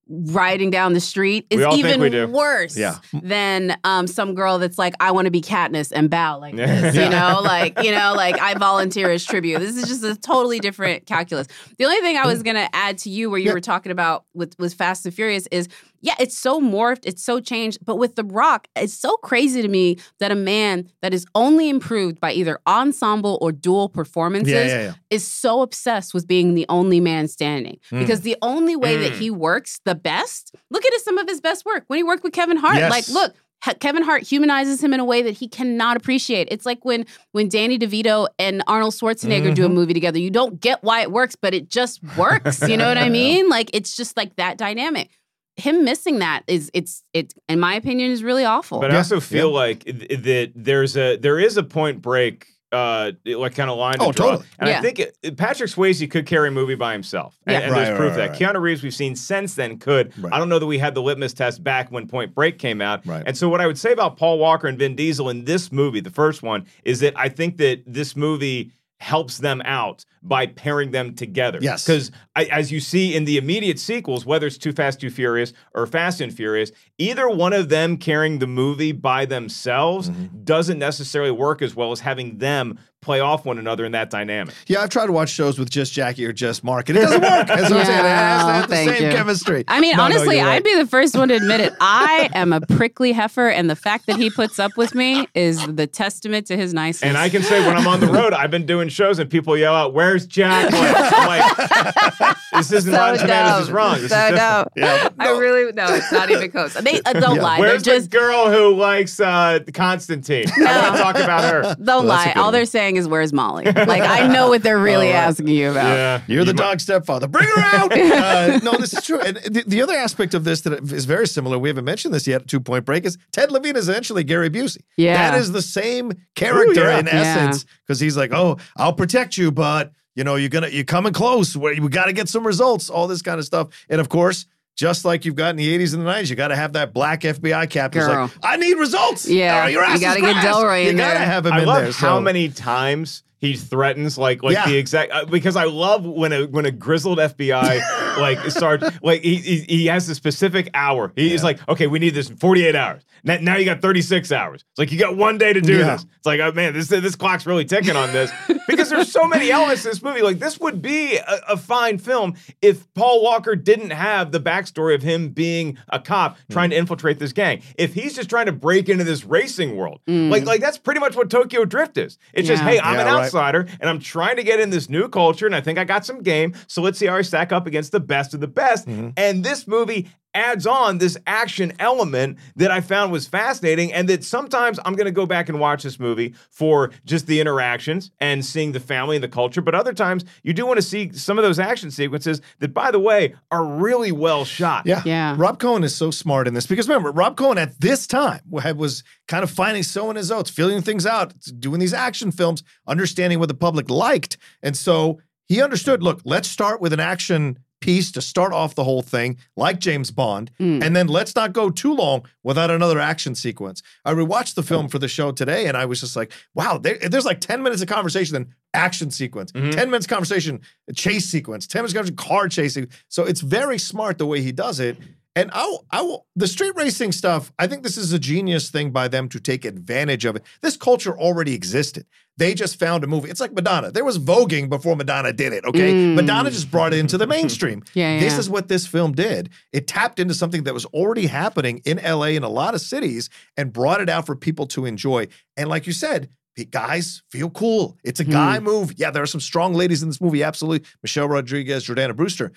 [0.09, 2.95] riding down the street is We all think even worse Yeah.
[3.11, 6.95] than um, some girl that's like, I want to be Katniss and bow like this.
[6.95, 7.03] Yeah.
[7.05, 9.59] You know, like, you know, like I volunteer as tribute.
[9.59, 11.47] This is just a totally different calculus.
[11.77, 13.53] The only thing I was gonna add to you where you Yeah.
[13.53, 15.67] were talking about with, with Fast and Furious is
[16.07, 17.79] yeah, it's so morphed, it's so changed.
[17.85, 21.69] But with The Rock, it's so crazy to me that a man that is only
[21.69, 24.93] improved by either ensemble or dual performances Yeah, yeah, yeah.
[25.09, 27.77] is so obsessed with being the only man standing.
[27.91, 27.99] Mm.
[27.99, 29.19] Because the only way that Mm.
[29.19, 31.83] he works the best, look at some of his best work.
[31.87, 32.89] When he worked with Kevin Hart, Yes.
[32.89, 33.35] like, look,
[33.79, 36.47] Kevin Hart humanizes him in a way that he cannot appreciate.
[36.51, 40.19] It's like when when Danny DeVito and Arnold Schwarzenegger do a movie together.
[40.19, 42.61] You don't get why it works, but it just works.
[42.67, 43.49] You know what I mean?
[43.49, 45.09] Like it's just like that dynamic.
[45.57, 48.79] Him missing that is it's it in my opinion is really awful.
[48.79, 53.13] But I also feel like th- that there's a there is a point break uh
[53.25, 54.25] like kind of line to Oh, draw.
[54.31, 54.45] totally.
[54.59, 57.37] And I think it, Patrick Swayze could carry a movie by himself.
[57.47, 57.59] And, Yeah.
[57.61, 58.53] and Right, there's proof right, of that.
[58.55, 60.11] Keanu Reeves we've seen since then could.
[60.21, 60.33] Right.
[60.33, 63.05] I don't know that we had the litmus test back when Point Break came out.
[63.07, 63.23] Right.
[63.25, 66.01] And so what I would say about Paul Walker and Vin Diesel in this movie,
[66.01, 70.91] the first one, is that I think that this movie helps them out by pairing
[70.91, 71.60] them together.
[71.62, 71.86] Yes.
[71.86, 75.86] Because as you see in the immediate sequels, whether it's Too Fast, Too Furious or
[75.86, 80.43] Fast and Furious, either one of them carrying the movie by themselves Mm-hmm.
[80.43, 84.53] doesn't necessarily work as well as having them play off one another in that dynamic.
[84.67, 87.21] Yeah, I've tried to watch shows with just Jackie or just Mark, and it doesn't
[87.21, 87.49] work.
[87.49, 89.11] As I'm saying, it has to have the same you.
[89.15, 89.63] chemistry.
[89.69, 90.55] I mean, No, no, honestly, you're right.
[90.55, 91.73] I'd be the first one to admit it.
[91.79, 95.65] I am a prickly heifer, and the fact that he puts up with me is
[95.67, 97.03] the testament to his niceness.
[97.07, 99.55] And I can say when I'm on the road, I've been doing shows and people
[99.57, 103.57] yell out, "Where's Jack?" I'm like, "This isn't so Rotten Tomatoes.
[103.59, 104.01] This is wrong.
[104.01, 104.67] This so is different." dumb.
[104.75, 106.73] Yeah, I really no, it's not even close.
[106.73, 107.41] They uh, don't Yeah.
[107.41, 107.59] lie.
[107.59, 110.47] Where's They're just the girl who likes uh, Constantine?
[110.57, 111.61] I want to talk about her.
[111.75, 112.33] don't Well, lie.
[112.35, 112.53] All one.
[112.53, 113.65] they're saying is where's Molly.
[113.65, 115.19] Like I know what they're really All right.
[115.27, 115.95] asking you about.
[115.95, 117.27] Yeah, You're the might- dog stepfather.
[117.27, 117.91] Bring her out.
[117.97, 119.19] uh, no, this is true.
[119.19, 122.27] And the, the other aspect of this that is very similar, we haven't mentioned this
[122.27, 124.81] yet, To Point Break, is Ted Levine is essentially Gary Busey.
[124.97, 125.31] Yeah.
[125.31, 126.99] That is the same character Ooh, yeah.
[126.99, 130.83] in essence because he's like, oh, I'll protect you, but you know, you're gonna you're
[130.83, 131.55] coming close.
[131.55, 133.67] Where we got to get some results, all this kind of stuff.
[133.89, 136.49] And of course, just like you've got in the 80s and the 90s, you got
[136.49, 138.21] to have that black FBI captain Girl.
[138.23, 139.27] like, I need results.
[139.27, 140.45] Yeah, Oh, your you ass is gotta get grass.
[140.45, 141.25] Delroy You in gotta there.
[141.27, 141.91] have him I in love there.
[141.91, 144.65] how so- many times he threatens like like Yeah.
[144.67, 147.81] the exact uh, because I love when a when a grizzled FBI
[148.19, 151.12] like sergeant like he, he he has a specific hour.
[151.15, 153.03] He's like, okay, we need this in 48 hours.
[153.23, 154.63] Now, now you got 36 hours.
[154.69, 155.95] It's like you got one day to do Yeah.
[155.95, 156.06] this.
[156.17, 158.32] It's like, oh man, this this clock's really ticking on this
[158.67, 160.21] because there's so many elements in this movie.
[160.21, 164.95] Like this would be a, a fine film if Paul Walker didn't have the backstory
[164.95, 166.53] of him being a cop hmm.
[166.53, 167.62] trying to infiltrate this gang.
[167.77, 170.30] If he's just trying to break into this racing world, hmm.
[170.30, 172.17] like like that's pretty much what Tokyo Drift is.
[172.34, 173.25] It's just, hey, I'm Yeah, an right.
[173.25, 176.06] outsider and I'm trying to get in this new culture, and I think I got
[176.06, 176.53] some game.
[176.67, 178.87] So let's see how I stack up against the best of the best.
[178.87, 179.09] Mm-hmm.
[179.17, 184.23] And this movie adds on this action element that I found was fascinating, and that
[184.23, 188.45] sometimes I'm going to go back and watch this movie for just the interactions and
[188.45, 189.61] seeing the family and the culture.
[189.61, 192.91] But other times, you do want to see some of those action sequences that, by
[192.91, 194.85] the way, are really well shot.
[194.85, 195.01] Yeah.
[195.05, 195.35] Yeah.
[195.37, 199.03] Rob Cohen is so smart in this because remember, Rob Cohen at this time was
[199.27, 203.47] kind of finding sowing his oats, feeling things out, doing these action films, understanding what
[203.47, 204.37] the public liked.
[204.61, 208.83] And so he understood look, let's start with an action piece to start off the
[208.83, 210.51] whole thing, like James Bond.
[210.59, 210.83] Mm.
[210.83, 213.83] And then let's not go too long without another action sequence.
[214.05, 216.97] I rewatched the film for the show today and I was just like, wow, there,
[216.97, 220.61] there's like 10 minutes of conversation, then action sequence, 10 minutes conversation,
[220.95, 222.87] chase sequence, 10 minutes conversation, car chasing.
[223.07, 224.97] So it's very smart the way he does it.
[225.38, 228.91] And I, I will, the street racing stuff, I think this is a genius thing
[228.91, 230.43] by them to take advantage of it.
[230.62, 232.06] This culture already existed.
[232.38, 233.30] They just found a movie.
[233.30, 233.91] It's like Madonna.
[233.91, 235.93] There was voguing before Madonna did it, okay?
[235.93, 236.15] Mm.
[236.15, 237.84] Madonna just brought it into the mainstream.
[237.93, 238.39] Yeah, This yeah.
[238.39, 239.50] is what this film did.
[239.71, 243.30] It tapped into something that was already happening in LA in a lot of cities
[243.58, 245.28] and brought it out for people to enjoy.
[245.56, 246.30] And like you said,
[246.71, 247.97] guys feel cool.
[248.04, 248.32] It's a Hmm.
[248.32, 248.93] guy move.
[248.97, 250.88] Yeah, there are some strong ladies in this movie, absolutely.
[251.04, 252.52] Michelle Rodriguez, Jordana Brewster.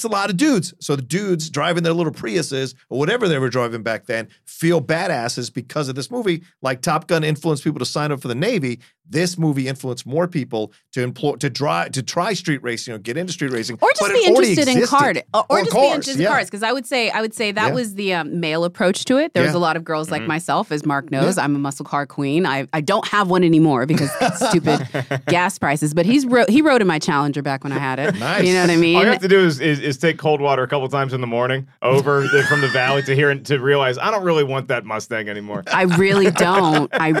[0.00, 0.72] It's a lot of dudes.
[0.80, 4.80] So the dudes driving their little Priuses or whatever they were driving back then feel
[4.80, 6.42] badasses because of this movie.
[6.62, 8.80] Like Top Gun influenced people to sign up for the Navy.
[9.10, 13.16] This movie influenced more people to employ to drive to try street racing or get
[13.16, 14.86] into street racing, or just but be interested in existed.
[14.96, 16.46] card, or, or Or just be cars, interested in cars.
[16.46, 17.74] Because I would say, I would say that Yeah.
[17.74, 19.34] was the um, male approach to it.
[19.34, 21.36] There was a lot of girls like myself, as Mark knows.
[21.38, 22.46] I'm a muscle car queen.
[22.46, 24.10] I, I don't have one anymore because
[24.48, 24.86] stupid
[25.26, 25.92] gas prices.
[25.92, 28.14] But he's ro- he rode in my Challenger back when I had it.
[28.16, 28.44] Nice.
[28.46, 28.94] You know what I mean?
[28.96, 29.06] All mean?
[29.06, 31.26] you have to do is, is, is take cold water a couple times in the
[31.26, 34.84] morning over the, from the valley to hear to realize I don't really want that
[34.84, 35.64] Mustang anymore.
[35.72, 36.88] I really don't.
[36.94, 37.20] I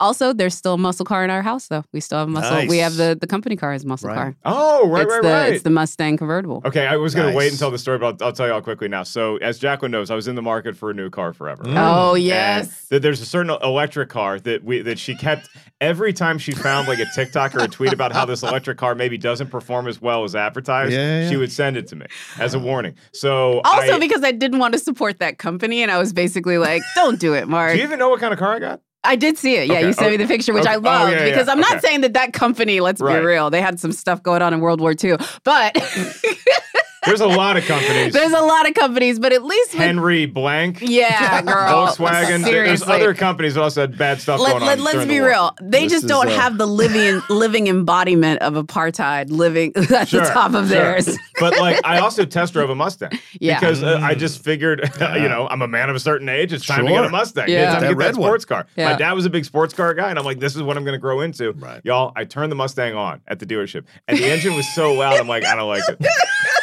[0.00, 1.84] Also, there's still a muscle car in our house, though.
[1.92, 2.50] We still have muscle.
[2.52, 2.68] Nice.
[2.68, 4.14] We have the the company car as muscle Right.
[4.16, 4.36] car.
[4.44, 5.52] Oh, right, it's right, the, right.
[5.54, 6.62] It's the Mustang convertible.
[6.64, 7.52] Okay, I was going to wait Nice.
[7.52, 9.02] and tell the story, but I'll, I'll tell you all quickly now.
[9.02, 11.64] So, as Jacqueline knows, I was in the market for a new car forever.
[11.64, 11.74] Mm.
[11.76, 12.88] Oh yes.
[12.88, 15.48] th- there's a certain electric car that we that she kept
[15.80, 18.94] every time she found like a TikTok or a tweet about how this electric car
[18.94, 20.92] maybe doesn't perform as well as advertised.
[20.92, 21.30] Yeah, yeah.
[21.30, 22.06] She would send it to me
[22.38, 22.94] as a warning.
[23.12, 26.58] So Also, I, because I didn't want to support that company, and I was basically
[26.58, 28.80] like, "Don't do it, Mark." do you even know what kind of car I got?
[29.08, 29.68] I did see it.
[29.68, 30.72] Yeah, Okay, you sent me the picture, which okay.
[30.74, 31.80] I Oh, loved yeah, yeah, because I'm not okay.
[31.80, 32.80] saying that that company.
[32.80, 33.18] Let's Right.
[33.18, 35.74] be real; they had some stuff going on in World War II, but
[37.08, 38.12] There's a lot of companies.
[38.12, 39.18] there's a lot of companies.
[39.18, 40.78] But at least with Henry Blank.
[40.88, 41.86] Yeah, girl.
[41.88, 42.44] Volkswagen.
[42.44, 44.84] There- There's other companies that also had bad stuff Let, going let, on.
[44.84, 45.28] let's be the war.
[45.28, 45.56] real.
[45.60, 50.08] They This just is, don't uh, have the living living embodiment of apartheid living at
[50.08, 50.76] Sure, the top of sure.
[50.78, 51.16] theirs.
[51.40, 53.58] but like, I also test drove a Mustang Yeah.
[53.60, 56.52] because uh, I just figured, you know, I'm a man of a certain age.
[56.52, 57.48] It's time to get a Mustang.
[57.48, 57.64] Yeah.
[57.64, 58.28] It's time That to get red that one.
[58.28, 58.66] sports car.
[58.76, 58.92] Yeah.
[58.92, 60.84] My dad was a big sports car guy, and I'm like, this is what I'm
[60.84, 61.52] going to grow into.
[61.52, 61.80] Right.
[61.84, 65.18] Y'all, I turned the Mustang on at the dealership, and the engine was so loud.
[65.18, 65.98] I'm like, I don't like it.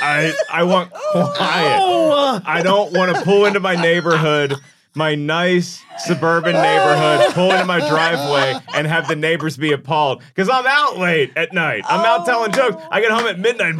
[0.01, 2.41] I I want quiet.
[2.45, 4.55] I don't want to pull into my neighborhood.
[4.97, 10.47] My nice suburban neighborhood, pull into my driveway and have the neighbors be appalled because
[10.47, 11.83] I'm out late at night.
[11.85, 12.55] I'm out telling oh.
[12.71, 12.81] jokes.
[12.89, 13.75] I get home at midnight.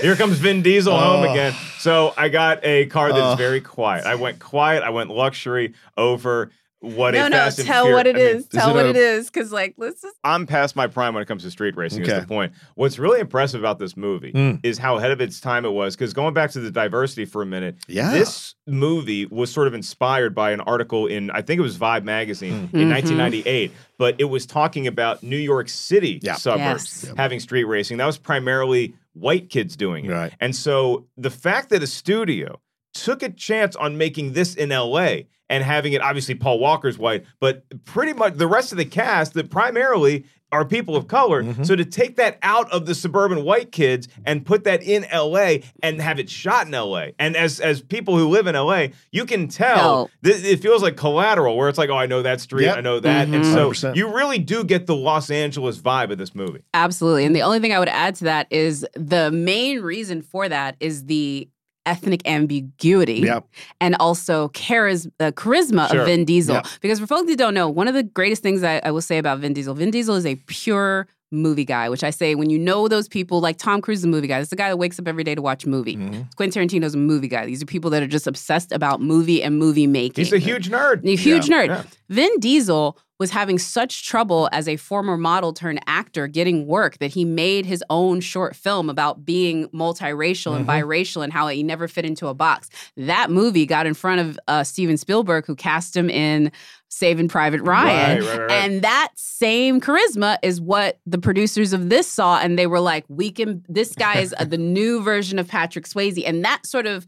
[0.00, 1.30] Here comes Vin Diesel home Oh.
[1.30, 1.54] again.
[1.78, 3.36] So I got a car that's Oh.
[3.36, 4.06] very quiet.
[4.06, 4.82] I went quiet.
[4.82, 6.50] I went luxury over
[6.84, 8.46] what no, a no, Fast tell Furious- what it I mean, is.
[8.46, 11.22] Tell it what a- it is, because like let's just I'm past my prime when
[11.22, 12.02] it comes to street racing.
[12.02, 12.52] Is the point?
[12.74, 14.60] What's really impressive about this movie Mm.
[14.62, 15.96] is how ahead of its time it was.
[15.96, 18.10] Because going back to the diversity for a minute, Yeah.
[18.12, 22.04] this movie was sort of inspired by an article in I think it was Vibe
[22.04, 22.80] magazine Mm.
[22.80, 22.90] in Mhm.
[22.90, 26.34] 1998, but it was talking about New York City Yeah.
[26.34, 27.14] suburbs Yes.
[27.16, 27.96] having street racing.
[27.96, 30.32] That was primarily white kids doing it, Right.
[30.40, 32.60] and so the fact that a studio
[32.94, 35.16] took a chance on making this in LA
[35.50, 39.34] and having it obviously Paul Walker's white, but pretty much the rest of the cast
[39.34, 41.42] that primarily are people of color.
[41.42, 41.64] Mm-hmm.
[41.64, 45.56] So to take that out of the suburban white kids and put that in LA
[45.82, 47.06] and have it shot in LA.
[47.18, 50.96] And as as people who live in LA, you can tell th- it feels like
[50.96, 52.76] collateral where it's like, oh, I know that street, Yep.
[52.76, 53.26] I know that.
[53.26, 53.52] And Mhm.
[53.52, 53.96] so 100%.
[53.96, 56.60] you really do get the Los Angeles vibe of this movie.
[56.72, 57.24] Absolutely.
[57.24, 60.76] And the only thing I would add to that is the main reason for that
[60.78, 61.48] is the
[61.86, 63.40] ethnic ambiguity Yeah.
[63.80, 66.00] and also charis- uh, charisma Sure.
[66.00, 66.56] of Vin Diesel.
[66.56, 66.62] Yeah.
[66.80, 69.18] Because for folks who don't know, one of the greatest things I, I will say
[69.18, 72.58] about Vin Diesel, Vin Diesel is a pure movie guy, which I say when you
[72.60, 74.38] know those people, like Tom Cruise is a movie guy.
[74.38, 75.96] This is a guy that wakes up every day to watch a movie.
[75.96, 76.22] Mm-hmm.
[76.36, 77.44] Quentin Tarantino's a movie guy.
[77.44, 80.24] These are people that are just obsessed about movie and movie making.
[80.24, 81.04] He's a huge nerd.
[81.04, 81.56] A huge Yeah.
[81.62, 81.66] nerd.
[81.68, 81.82] Yeah.
[82.08, 87.10] Vin Diesel was having such trouble as a former model turned actor getting work that
[87.10, 90.70] he made his own short film about being multiracial and Mm-hmm.
[90.90, 92.68] biracial and how he never fit into a box.
[92.98, 96.52] That movie got in front of uh, Steven Spielberg, who cast him in
[96.90, 98.18] Saving Private Ryan.
[98.18, 98.50] Right, right, right, right.
[98.50, 102.38] And that same charisma is what the producers of this saw.
[102.40, 105.86] And they were like, we can, this guy is uh, the new version of Patrick
[105.86, 106.22] Swayze.
[106.26, 107.06] And that sort of,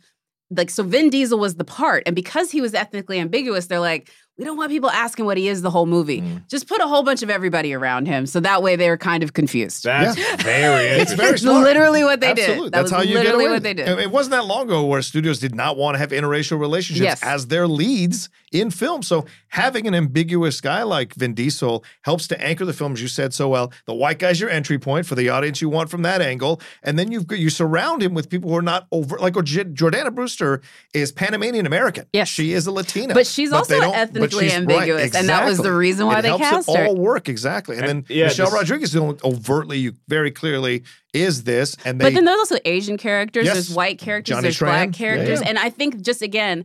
[0.50, 2.04] like, so Vin Diesel was the part.
[2.06, 5.48] And because he was ethnically ambiguous, they're like, we don't want people asking what he
[5.48, 6.20] is the whole movie.
[6.20, 6.46] Mm.
[6.48, 8.26] Just put a whole bunch of everybody around him.
[8.26, 9.84] So that way they're kind of confused.
[9.84, 11.64] That's very It's very smart.
[11.64, 12.64] literally what they Absolutely.
[12.64, 12.64] did.
[12.66, 13.74] That That's was how you literally get away what with they it.
[13.86, 13.98] did.
[13.98, 17.22] It wasn't that long ago where studios did not want to have interracial relationships Yes.
[17.22, 19.02] as their leads in film.
[19.02, 23.08] So having an ambiguous guy like Vin Diesel helps to anchor the film, as you
[23.08, 23.72] said so well.
[23.86, 26.98] The white guy's your entry point for the audience you want from that angle, and
[26.98, 29.18] then you've got, you surround him with people who are not over.
[29.18, 30.60] Like J- Jordana Brewster
[30.94, 32.06] is Panamanian American.
[32.12, 32.28] Yes.
[32.28, 33.94] she is a Latina, But she's they also don't-
[34.30, 36.76] but ethnically she's- ambiguous, and that was the reason why it they helps cast it
[36.76, 36.86] her.
[36.86, 37.76] all work exactly.
[37.76, 42.04] And, And, then yeah, Michelle this- Rodriguez is overtly, very clearly is this, and they
[42.06, 43.54] But then there's also Asian characters, Yes.
[43.54, 44.66] there's white characters, Johnny there's Tran.
[44.66, 45.40] black characters.
[45.40, 45.48] yeah.
[45.48, 46.64] And I think just again,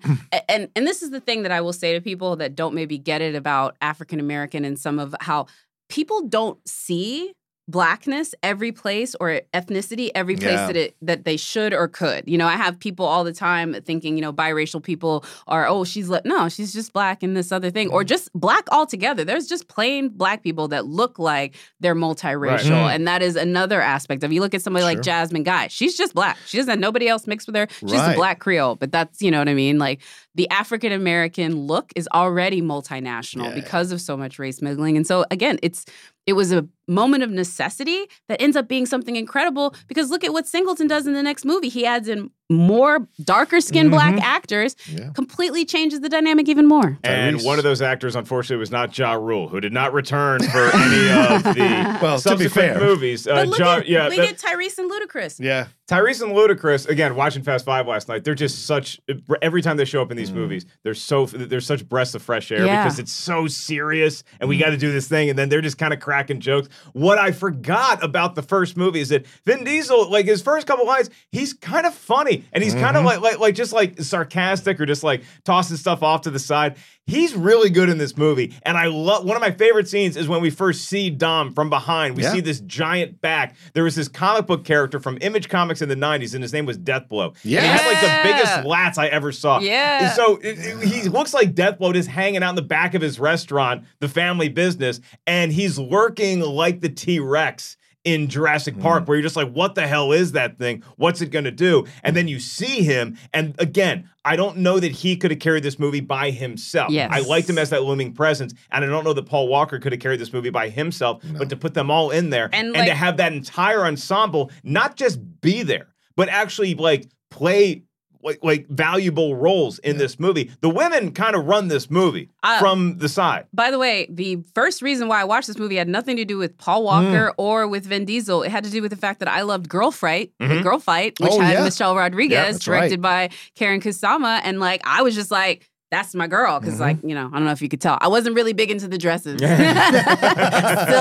[0.49, 2.97] and and this is the thing that I will say to people that don't maybe
[2.97, 5.47] get it about African American and some of how
[5.89, 7.33] people don't see
[7.71, 10.67] blackness every place or ethnicity every place Yeah.
[10.67, 12.23] that it that they should or could.
[12.27, 15.83] You know, I have people all the time thinking, you know, biracial people are oh,
[15.85, 16.21] she's le-.
[16.25, 19.23] no, she's just black and this other thing or just black altogether.
[19.23, 22.95] There's just plain black people that look like they're multiracial Mm.
[22.95, 25.67] and that is another aspect If you look at somebody like Jasmine Guy.
[25.67, 26.37] She's just black.
[26.45, 27.67] She doesn't have nobody else mixed with her.
[27.79, 28.13] She's Right.
[28.13, 29.79] a black Creole, but that's, you know what I mean?
[29.79, 30.01] Like
[30.35, 33.55] the African American look is already multinational Yeah.
[33.55, 34.97] because of so much race mingling.
[34.97, 35.85] And so again, it's
[36.25, 40.33] it was a moment of necessity that ends up being something incredible because look at
[40.33, 41.69] what Singleton does in the next movie.
[41.69, 44.15] He adds in more darker skinned mm-hmm.
[44.17, 45.09] black actors, Yeah.
[45.13, 46.97] completely changes the dynamic even more.
[47.03, 47.45] And Tyrese.
[47.45, 51.09] one of those actors, unfortunately, was not Ja Rule, who did not return for any
[51.09, 52.79] of the Well, to be subsequent fair.
[52.79, 53.25] movies.
[53.25, 55.39] Uh, But look Ja- at, yeah, we the- get Tyrese and Ludacris.
[55.39, 55.67] Yeah.
[55.91, 59.01] Tyrese and Ludacris, again, watching Fast Five last night, they're just such.
[59.41, 60.35] Every time they show up in these mm.
[60.35, 62.83] movies, they're so they're such breaths of fresh air Yeah.
[62.85, 64.61] because it's so serious, and we mm.
[64.61, 66.69] got to do this thing, and then they're just kind of cracking jokes.
[66.93, 70.85] What I forgot about the first movie is that Vin Diesel, like his first couple
[70.87, 73.21] lines, he's kind of funny, and he's kind of mm-hmm.
[73.21, 76.77] like like like just like sarcastic or just like tossing stuff off to the side.
[77.07, 80.27] He's really good in this movie, and I love one of my favorite scenes is
[80.27, 82.15] when we first see Dom from behind.
[82.15, 82.31] We Yeah.
[82.31, 83.55] see this giant back.
[83.73, 86.65] There was this comic book character from Image Comics in the '90s, and his name
[86.65, 87.29] was Deathblow.
[87.29, 89.59] And he had like the biggest lats I ever saw.
[89.59, 90.05] Yeah.
[90.05, 93.01] And so it- it- he looks like Deathblow just hanging out in the back of
[93.01, 98.81] his restaurant, the family business, and he's lurking like the T Rex in Jurassic Mm.
[98.81, 100.83] Park, where you're just like, what the hell is that thing?
[100.97, 101.85] What's it gonna do?
[102.03, 105.63] And then you see him, and again, I don't know that he could have carried
[105.63, 106.91] this movie by himself.
[106.91, 107.09] Yes.
[107.11, 109.91] I liked him as that looming presence, and I don't know that Paul Walker could
[109.91, 112.87] have carried this movie by himself, but to put them all in there And, and,
[112.87, 117.83] to have that entire ensemble not just be there, but actually like play
[118.23, 120.51] like, like valuable roles in this movie.
[120.61, 123.45] The women kind of run this movie Uh, from the side.
[123.53, 126.37] By the way, the first reason why I watched this movie had nothing to do
[126.37, 128.43] with Paul Walker or with Vin Diesel.
[128.43, 131.31] It had to do with the fact that I loved Girl Fight, Girl Fight, which
[131.31, 131.63] Oh, had yeah.
[131.63, 132.79] Michelle Rodriguez, that's right.
[132.79, 135.67] directed by Karyn Kusama, and like I was just like.
[135.91, 138.07] That's my girl, because like you know, I don't know if you could tell, I
[138.07, 139.35] wasn't really big into the dresses.
[139.41, 139.51] Still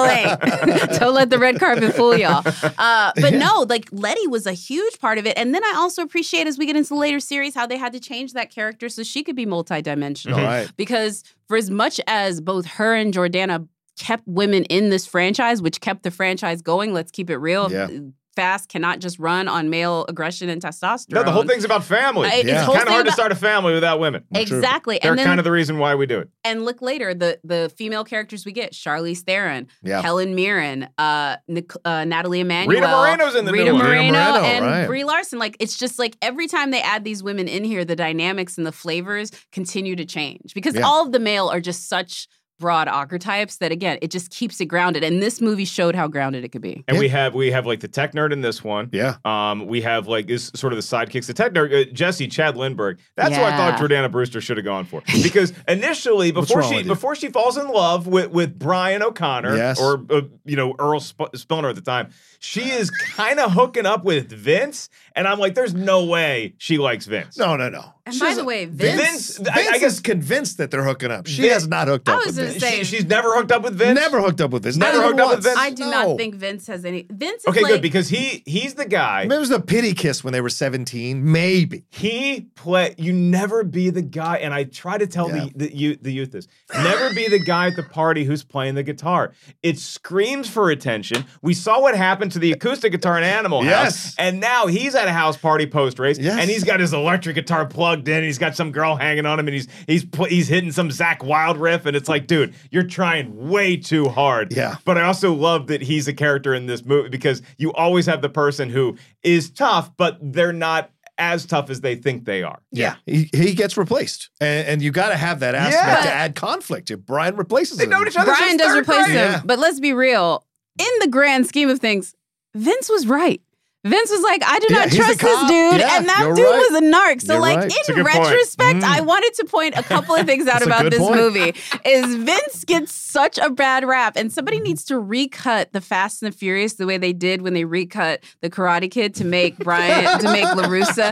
[0.04, 0.40] ain't.
[1.00, 2.42] don't let the red carpet fool y'all.
[2.76, 6.02] Uh, but no, like Letty was a huge part of it, and then I also
[6.02, 8.88] appreciate as we get into the later series how they had to change that character
[8.88, 10.70] so she could be multidimensional Right.
[10.76, 15.80] because for as much as both her and Jordana kept women in this franchise, which
[15.80, 17.70] kept the franchise going, let's keep it real.
[17.70, 17.88] Yeah.
[18.36, 21.10] Fast cannot just run on male aggression and testosterone.
[21.14, 22.28] No, the whole thing's about family.
[22.28, 22.62] I- it's Yeah.
[22.64, 24.24] whole kind of thing hard to start a family without women.
[24.32, 24.98] Exactly.
[25.02, 26.28] They're and then kind of the reason why we do it.
[26.44, 30.00] and look later, the the female characters we get: Charlize Theron, Yeah.
[30.02, 33.84] Helen Mirren, uh, Nic- uh, Nathalie Emmanuel, Rita Moreno's in the Rita new one.
[33.84, 34.86] Moreno, Rita Moreno, and right.
[34.86, 35.38] Brie Larson.
[35.38, 38.66] Like it's just like every time they add these women in here, the dynamics and
[38.66, 40.82] the flavors continue to change because Yeah.
[40.82, 42.28] all of the male are just such
[42.60, 45.02] broad archetypes that again, it just keeps it grounded.
[45.02, 46.84] And this movie showed how grounded it could be.
[46.86, 47.00] And Yeah.
[47.00, 48.90] we have we have like the tech nerd in this one.
[48.92, 49.16] Yeah.
[49.24, 51.26] Um, we have like is sort of the sidekicks.
[51.26, 54.64] The tech nerd, uh, Jesse Chad lindberg That's who I thought Jordana Brewster should have
[54.64, 59.56] gone for because initially before she before she falls in love with with Brian O'Connor
[59.56, 59.80] Yes.
[59.80, 63.86] or uh, you know Earl Sp- Spilner at the time, she is kind of hooking
[63.86, 67.38] up with Vince, and I'm like, there's no way she likes Vince.
[67.38, 67.94] No, no, no.
[68.06, 71.10] And She's by the way, Vince, Vince- I- I guess- is convinced that they're hooking
[71.10, 71.26] up.
[71.26, 72.62] She Vin- has not hooked I up was with gonna Vince.
[72.62, 73.98] say- She, she's never hooked up with Vince.
[73.98, 74.76] Never hooked up with Vince.
[74.76, 75.44] Never hooked even up with.
[75.44, 75.56] Vince?
[75.58, 75.90] I do No.
[75.90, 77.06] not think Vince has any.
[77.10, 79.22] Vince is Okay, like, good because he he's the guy.
[79.24, 81.30] Maybe it was a pity kiss when they were 17.
[81.30, 81.84] Maybe.
[81.90, 82.94] He play.
[82.98, 85.46] You never be the guy, and I try to tell Yeah.
[85.56, 86.46] the the youth, the youth this.
[86.74, 89.32] Never be the guy at the party who's playing the guitar.
[89.62, 91.24] It screams for attention.
[91.42, 93.80] We saw what happened to the acoustic guitar in Animal Yes.
[94.04, 96.38] House, and now he's at a house party post race, Yes.
[96.40, 99.38] and he's got his electric guitar plugged in, and he's got some girl hanging on
[99.38, 102.39] him, and he's he's pl- he's hitting some Zakk Wylde riff, and it's like, dude,
[102.70, 104.52] you're trying way too hard.
[104.54, 104.76] Yeah.
[104.84, 108.22] But I also love that he's a character in this movie because you always have
[108.22, 112.60] the person who is tough, but they're not as tough as they think they are.
[112.72, 112.94] Yeah.
[113.04, 114.30] He, he gets replaced.
[114.40, 116.10] And, and you got to have that aspect Yeah.
[116.10, 116.90] to add conflict.
[116.90, 117.90] If Brian replaces They him.
[117.90, 119.16] know each other Brian does replace grade.
[119.16, 119.32] him.
[119.32, 119.42] Yeah.
[119.44, 120.46] But let's be real.
[120.78, 122.14] In the grand scheme of things,
[122.54, 123.42] Vince was right.
[123.82, 125.80] Vince was like, I do not a trust this dude.
[125.80, 126.70] Yeah, and that dude right.
[126.70, 127.22] was a narc.
[127.22, 127.88] So, You're like, right.
[127.88, 129.06] In retrospect, I mm.
[129.06, 131.16] wanted to point a couple of things out about this point.
[131.16, 131.54] movie.
[131.86, 136.30] Is Vince gets such a bad rap, and somebody needs to recut the Fast and
[136.30, 140.18] the Furious the way they did when they recut the Karate Kid to make Brian
[140.18, 141.08] to make LaRusso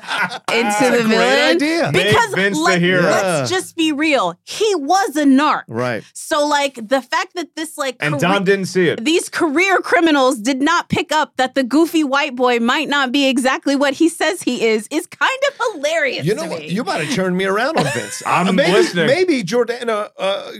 [0.52, 1.56] into the villain.
[1.56, 1.90] idea.
[1.90, 3.00] Because let, hero.
[3.02, 4.38] let's just be real.
[4.44, 5.62] He was a narc.
[5.68, 6.04] Right.
[6.12, 9.02] So like the fact that this like And career- Dom didn't see it.
[9.04, 13.28] these career criminals did not pick up that the goofy white boy might not be
[13.28, 16.24] exactly what he says he is is kind of hilarious.
[16.26, 16.60] You know to what?
[16.60, 16.68] me.
[16.68, 18.22] You might have turned me around on Vince.
[18.26, 19.06] I'm Uh, maybe, listening.
[19.06, 20.52] Maybe Jordana uh,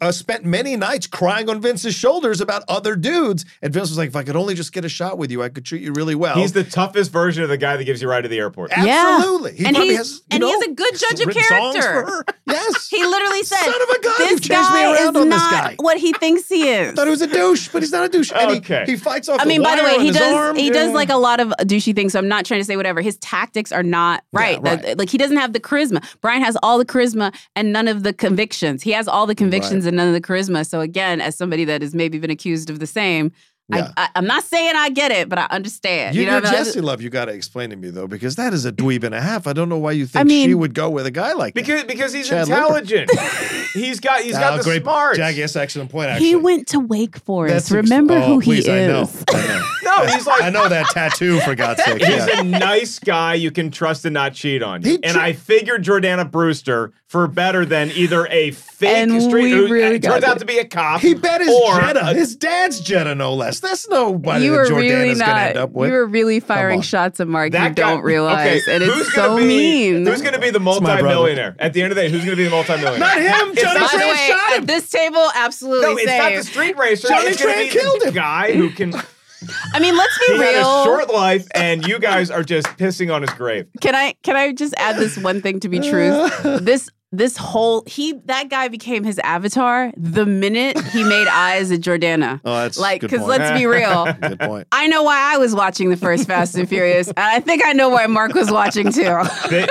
[0.00, 4.08] uh, spent many nights crying on Vince's shoulders about other dudes, and Vince was like,
[4.08, 6.14] "If I could only just get a shot with you, I could treat you really
[6.14, 8.38] well." He's the toughest version of the guy that gives you a ride to the
[8.38, 8.70] airport.
[8.70, 9.16] Yeah.
[9.18, 9.52] absolutely.
[9.56, 12.24] He And probably he's- has, you and he know, has a good judge of character.
[12.46, 15.22] Yes, he literally said, Son of a gun, you "This chased me guy around is
[15.22, 17.68] on this not guy." what he thinks he is." I thought he was a douche,
[17.72, 18.30] but he's not a douche.
[18.34, 18.84] And he- Okay.
[18.86, 19.40] he, fights off.
[19.40, 20.56] I the mean, by the way, he does arm.
[20.56, 20.94] he does Yeah.
[20.94, 22.12] like a lot of douchey things.
[22.12, 23.00] So I'm not trying to say whatever.
[23.00, 24.60] His tactics are not right.
[24.62, 24.80] right.
[24.82, 26.04] That- like he doesn't have the charisma.
[26.20, 28.82] Brian has all the charisma and none of the convictions.
[28.82, 30.66] He has all the convictions and none of the charisma.
[30.66, 33.32] So again, as somebody that has maybe been accused of the same,
[33.68, 33.90] Yeah.
[33.96, 36.14] I, I, I'm not saying I get it, but I understand.
[36.14, 38.36] You, You, know, know, what Jesse Love, you got to explain to me though, because
[38.36, 39.46] that is a dweeb and a half.
[39.46, 41.54] I don't know why you think I mean- she would go with a guy like
[41.54, 41.60] that.
[41.64, 43.10] Because because he's Chad intelligent.
[43.74, 45.16] he's got he's ah, got Oh, the great, smarts.
[45.18, 46.10] Jackie, that's excellent point.
[46.10, 47.52] Actually, he went to Wake Forest.
[47.54, 49.02] That's ex- Remember oh, who please, he I know.
[49.02, 49.24] is.
[49.32, 49.62] I know.
[49.84, 51.98] No, he's like I know that tattoo for God's sake.
[52.04, 52.40] He's Yeah.
[52.40, 54.92] a nice guy you can trust and not cheat on you.
[54.92, 59.50] He and I figured Jordana Brewster for better than either a fake And street we
[59.50, 61.02] who really turns out to be a cop.
[61.02, 63.51] He bet his or Jetta, a- his dad's Jetta, no less.
[63.60, 65.56] That's nobody you that were Jordana's really going to end not.
[65.56, 65.88] up with.
[65.90, 67.52] You were really firing shots at Mark.
[67.52, 70.06] that you guy- don't realize, okay, and who's it's gonna so be, mean.
[70.06, 71.02] Who's going to be the my brother.
[71.02, 72.10] multimillionaire at the end of the day?
[72.10, 72.98] Who's going to be the multimillionaire?
[72.98, 73.50] Not him.
[73.52, 74.60] It's Johnny not- Tran way, shot him.
[74.62, 76.18] at this table, absolutely No, it's same.
[76.22, 77.08] not the street racer.
[77.08, 78.14] Johnny it's gonna Tran be killed the him.
[78.14, 78.94] guy who can.
[79.74, 83.12] I mean, let's be He had a short life, and you guys are just pissing
[83.12, 83.66] on his grave.
[83.80, 86.28] Can I can I just add this one thing to be true?
[86.60, 91.80] This this whole he that guy became his avatar the minute he made eyes at
[91.80, 92.40] Jordana.
[92.44, 94.12] Oh, that's like because let's be real.
[94.20, 94.66] Good point.
[94.72, 97.72] I know why I was watching the first Fast and Furious, and I think I
[97.72, 99.20] know why Mark was watching too.
[99.50, 99.66] They,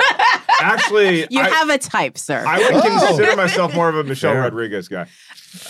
[0.62, 2.44] actually, you I, have a type, sir.
[2.46, 3.06] I would Oh.
[3.08, 4.42] consider myself more of a Michelle Fair.
[4.42, 5.06] Rodriguez guy.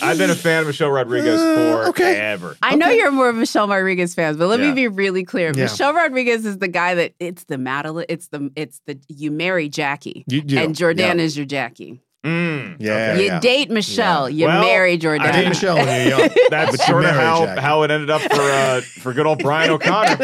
[0.01, 2.13] I've been a fan of Michelle Rodriguez Uh, okay.
[2.15, 2.55] forever.
[2.63, 4.69] I know you're more of a Michelle Rodriguez fan, but let Yeah.
[4.69, 5.51] me be really clear.
[5.53, 5.63] Yeah.
[5.63, 9.67] Michelle Rodriguez is the guy that it's the Madeline, it's the it's the you marry
[9.69, 10.57] Jackie, You do.
[10.57, 11.23] and Jordan Yeah.
[11.23, 11.99] is your Jackie.
[12.25, 13.19] Mm, Yeah, okay.
[13.19, 13.39] You yeah.
[13.41, 15.27] date Michelle, you Well, marry I Jordan.
[15.27, 16.29] I did Michelle when you were young.
[16.49, 17.61] That's But sort of how, Jackie.
[17.61, 20.17] how it ended up for uh, for good old Brian O'Connor.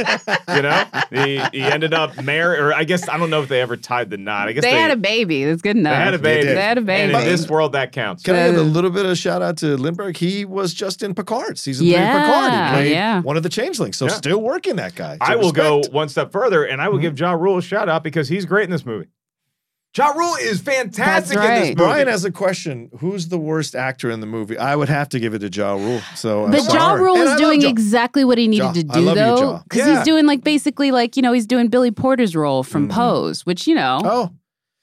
[0.55, 3.59] you know, he he ended up married, or I guess I don't know if they
[3.59, 4.47] ever tied the knot.
[4.47, 5.43] I guess they, they, had a baby.
[5.43, 5.91] That's good enough.
[5.91, 6.47] they had a baby.
[6.47, 6.57] did.
[6.57, 8.23] They had a And in this world, that counts.
[8.23, 10.15] Can I give a Uh, little bit of shout out to Lindberg?
[10.15, 12.53] He was just in Picard, season three Yeah, of Picard.
[12.53, 13.21] He played yeah.
[13.21, 13.97] one of the changelings.
[13.97, 14.11] So Yeah.
[14.13, 15.15] still working that guy.
[15.15, 17.01] So I will go one step further, and I will Mm-hmm.
[17.01, 19.07] give Ja Rule a shout out because he's great in this movie.
[19.97, 21.75] Ja Rule is fantastic That's in this movie.
[21.75, 22.89] Brian has a question.
[22.99, 24.55] Who's the worst actor in the movie?
[24.57, 25.99] I would have to give it to Ja Rule.
[26.15, 27.01] So I'm But Ja sorry.
[27.01, 27.69] Rule is doing Ja.
[27.69, 29.61] exactly what he needed Ja, to I do, love you, though, Ja.
[29.63, 29.95] because Yeah.
[29.97, 32.91] he's doing like basically like you know he's doing Billy Porter's role from Mhm.
[32.91, 34.29] Pose, which you know, Oh,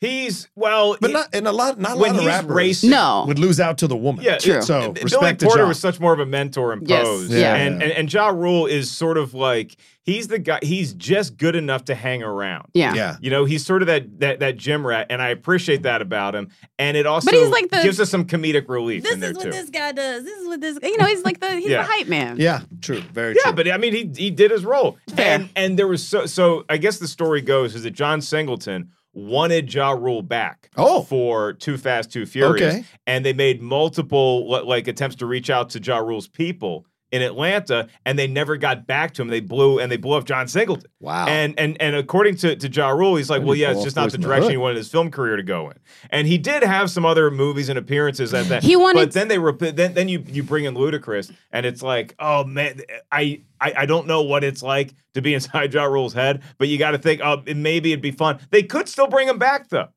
[0.00, 1.78] he's well, but not and a lot.
[1.78, 2.90] Not a when lot of he's rappers racing.
[2.90, 4.24] no, would lose out to the woman.
[4.24, 4.62] Yeah, True.
[4.62, 5.68] So Billy respect to Porter Ja.
[5.68, 7.54] was such more of a mentor in Yes, Pose, yeah.
[7.56, 7.86] and, Yeah.
[7.86, 10.58] and and Ja Rule is sort of like he's the guy.
[10.62, 12.68] He's just good enough to hang around.
[12.74, 12.94] yeah.
[12.94, 13.16] Yeah.
[13.20, 16.34] You know, he's sort of that that that gym rat, and I appreciate that about
[16.34, 16.48] him.
[16.78, 19.30] And it also But he's like the- gives us some comedic relief This in there
[19.30, 19.50] is what too.
[19.50, 20.24] this guy does.
[20.24, 20.78] This is what this.
[20.82, 21.82] You know, he's like the he's Yeah.
[21.82, 22.36] the hype man.
[22.38, 22.60] Yeah.
[22.82, 23.00] True.
[23.12, 23.52] Very Yeah, true.
[23.54, 25.26] but I mean, he he did his role, Fair.
[25.40, 26.64] and and there was so so.
[26.68, 30.70] I guess the story goes is that John Singleton wanted Ja Rule back.
[30.76, 31.02] Oh.
[31.02, 32.84] for Too Fast, Too Furious, Okay.
[33.06, 37.88] and they made multiple like attempts to reach out to Ja Rule's people in Atlanta,
[38.04, 39.28] and they never got back to him.
[39.28, 40.90] They blew and they blew up John Singleton.
[41.00, 41.26] Wow.
[41.26, 43.96] And and and according to to Ja Rule, he's like, Why well, yeah, it's just
[43.96, 45.78] not the in the direction he wanted his film career to go in.
[46.10, 48.62] And he did have some other movies and appearances at that.
[48.64, 51.82] He wanted- but then they were then then you you bring in Ludacris, and it's
[51.82, 52.80] like, oh man,
[53.12, 56.68] I I, I don't know what it's like to be inside Ja Rule's head, but
[56.68, 58.38] you got to think, oh, maybe it'd be fun.
[58.50, 59.88] They could still bring him back though.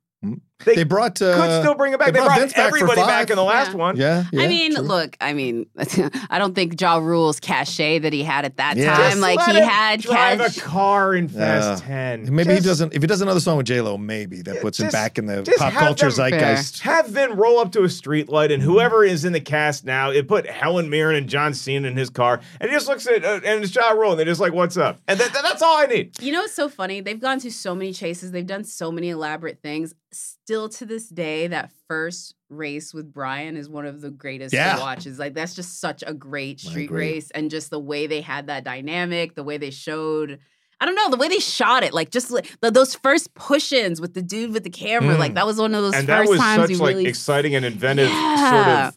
[0.65, 1.21] They, they brought.
[1.21, 2.07] Uh, could still bring it back.
[2.13, 3.07] They, they brought, Vince back everybody five.
[3.07, 3.77] back in the last Yeah.
[3.77, 3.95] one.
[3.97, 4.25] Yeah.
[4.31, 4.83] yeah I mean, true.
[4.83, 5.67] look, I mean,
[6.29, 8.93] I don't think Ja Rule's cachet that he had at that Yeah.
[8.93, 10.57] time, Just like let he him had drive cash.
[10.57, 11.87] a car in Fast Yeah.
[11.87, 12.35] Ten.
[12.35, 12.93] Maybe he doesn't.
[12.93, 15.49] If he does another song with J Lo, maybe that puts him back in the
[15.57, 16.81] pop culture them- zeitgeist.
[16.81, 20.11] Have Vin roll up to a street light, and whoever is in the cast now,
[20.11, 23.23] it put Helen Mirren and John Cena in his car, and he just looks at
[23.23, 25.61] uh, and it's Ja Rule, and they're just like, "What's up?" And that, that- that's
[25.61, 26.21] all I need.
[26.21, 26.99] You know, it's so funny.
[26.99, 28.31] They've gone to so many chases.
[28.31, 29.93] They've done so many elaborate things.
[30.11, 34.73] Still to this day, that first race with Brian is one of the greatest Yeah.
[34.75, 35.05] to watch.
[35.05, 38.47] Is like that's just such a great street race, and just the way they had
[38.47, 40.39] that dynamic, the way they showed.
[40.81, 43.99] I don't know the way they shot it, like just like the, those first push-ins
[44.01, 45.35] with the dude with the camera, like Mm.
[45.35, 48.49] that was one of those and that was such like really exciting and inventive Yeah.
[48.49, 48.93] sort of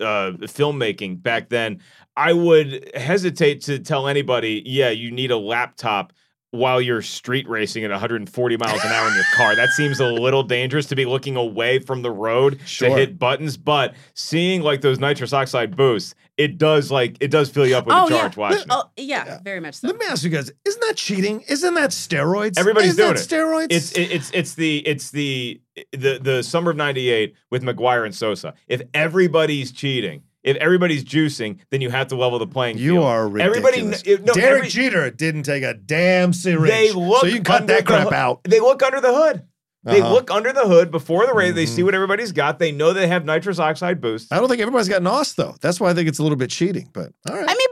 [0.00, 1.80] uh, uh, filmmaking back then.
[2.16, 6.12] I would hesitate to tell anybody, "Yeah, you need a laptop."
[6.56, 10.06] While you're street racing at 140 miles an hour in your car, that seems a
[10.06, 12.88] little dangerous to be looking away from the road Sure.
[12.88, 13.56] to hit buttons.
[13.56, 17.86] But seeing like those nitrous oxide boosts, it does like it does fill you up
[17.86, 18.58] with oh a charge oh, yeah, watching.
[18.60, 18.66] it.
[18.70, 19.86] oh yeah, very much so.
[19.88, 21.42] Let me ask you guys: Isn't that cheating?
[21.48, 22.58] Isn't that steroids?
[22.58, 23.28] Everybody's Isn't doing that it.
[23.34, 23.66] Steroids.
[23.70, 25.60] It's it- it's it's the it's the
[25.92, 28.54] the the summer of '98 with McGwire and Sosa.
[28.68, 32.94] If everybody's cheating, if everybody's juicing, then you have to level the playing you field.
[32.94, 34.02] You are ridiculous.
[34.06, 36.70] Everybody, no, Derek every- Jeter didn't take a damn syringe.
[36.70, 38.40] They look so you cut that crap hood- out.
[38.44, 39.42] They look under the hood.
[39.84, 40.14] They Uh-huh.
[40.14, 41.54] look under the hood before the race.
[41.54, 41.68] They Mhm.
[41.68, 42.58] see what everybody's got.
[42.58, 44.32] They know they have nitrous oxide boosts.
[44.32, 45.54] I don't think everybody's got NOS though.
[45.60, 46.88] That's why I think it's a little bit cheating.
[46.92, 47.44] But all right.
[47.48, 47.65] I mean, but this is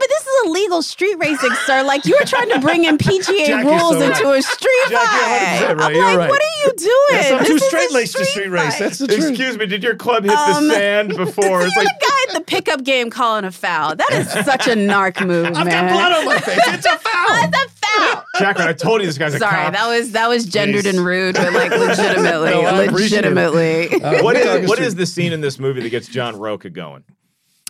[0.45, 1.83] illegal street racing, sir.
[1.83, 4.39] Like you were trying to bring in PGA Jackie's rules so into right.
[4.39, 5.77] a street Jackie, 100% fight.
[5.77, 5.81] right.
[5.87, 6.29] I'm You're like, right.
[6.29, 6.91] what are you doing?
[7.11, 8.79] Yes, I'm This too is a straight laced to street race.
[8.79, 9.29] That's the truth.
[9.29, 11.61] Excuse me, did your club hit Um, the sand before?
[11.63, 13.95] It's like the guy at the pickup game calling a foul.
[13.95, 15.87] That is such a narc move, I've man.
[15.87, 16.59] got blood on my face.
[16.67, 17.25] It's a foul.
[17.27, 18.23] It's a foul.
[18.39, 19.73] Jacqueline, I told you this guy's a Sorry, cop.
[19.73, 20.89] that was that was gendered Jeez.
[20.97, 23.33] and rude, but like legitimately, No, I appreciate it.
[23.33, 24.01] legitimately.
[24.01, 26.07] Uh, what we're is talking what street- is the scene in this movie that gets
[26.07, 27.03] John Rocha going?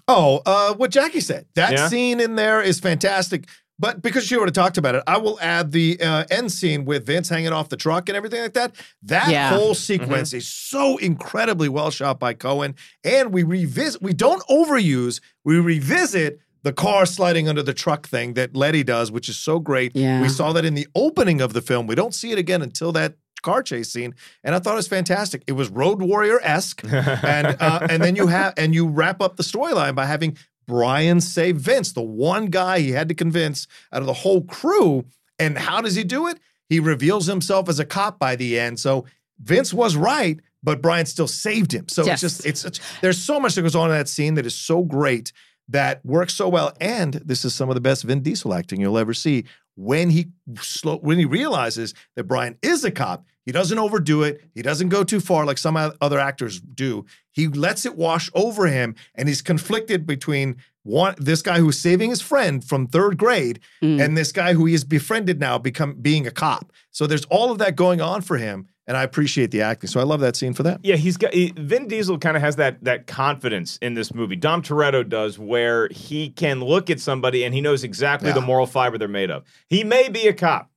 [0.07, 1.45] Oh, uh, what Jackie said.
[1.55, 1.87] That Yeah?
[1.87, 3.47] scene in there is fantastic.
[3.77, 7.05] But because she already talked about it, I will add the uh, end scene with
[7.05, 8.73] Vince hanging off the truck and everything like that.
[9.03, 9.49] That Yeah.
[9.49, 12.75] whole sequence is so incredibly well shot by Cohen.
[13.03, 18.33] And we revisit, we don't overuse, we revisit the car sliding under the truck thing
[18.35, 19.93] that Letty does, which is so great.
[19.93, 20.21] Yeah.
[20.21, 21.85] We saw that in the opening of the film.
[21.85, 23.15] We don't see it again until that
[23.45, 25.43] car chase scene, and I thought it was fantastic.
[25.47, 29.37] It was Road Warrior esque, and uh, and then you have and you wrap up
[29.37, 30.37] the storyline by having
[30.67, 35.05] Brian save Vince, the one guy he had to convince out of the whole crew.
[35.37, 36.39] And how does he do it?
[36.69, 38.79] He reveals himself as a cop by the end.
[38.79, 39.05] So
[39.39, 41.87] Vince was right, but Brian still saved him.
[41.87, 42.13] So Yes.
[42.13, 44.55] it's just it's such, there's so much that goes on in that scene that is
[44.55, 45.31] so great
[45.69, 46.73] that works so well.
[46.79, 49.45] And this is some of the best Vin Diesel acting you'll ever see.
[49.77, 50.27] When he
[50.61, 54.41] slow, when he realizes that Brian is a cop, he doesn't overdo it.
[54.53, 57.05] He doesn't go too far like some other actors do.
[57.31, 62.11] He lets it wash over him, and he's conflicted between one this guy who's saving
[62.11, 64.03] his friend from third grade Mm.
[64.03, 66.71] and this guy who he has befriended now become being a cop.
[66.91, 69.89] So there's all of that going on for him, and I appreciate the acting.
[69.89, 70.79] So I love that scene for that.
[70.83, 74.35] Yeah, he's got he, Vin Diesel kind of has that that confidence in this movie.
[74.35, 78.65] Dom Toretto does, where he can look at somebody and he knows exactly the moral
[78.67, 79.43] fiber they're made of.
[79.69, 80.69] He may be a cop,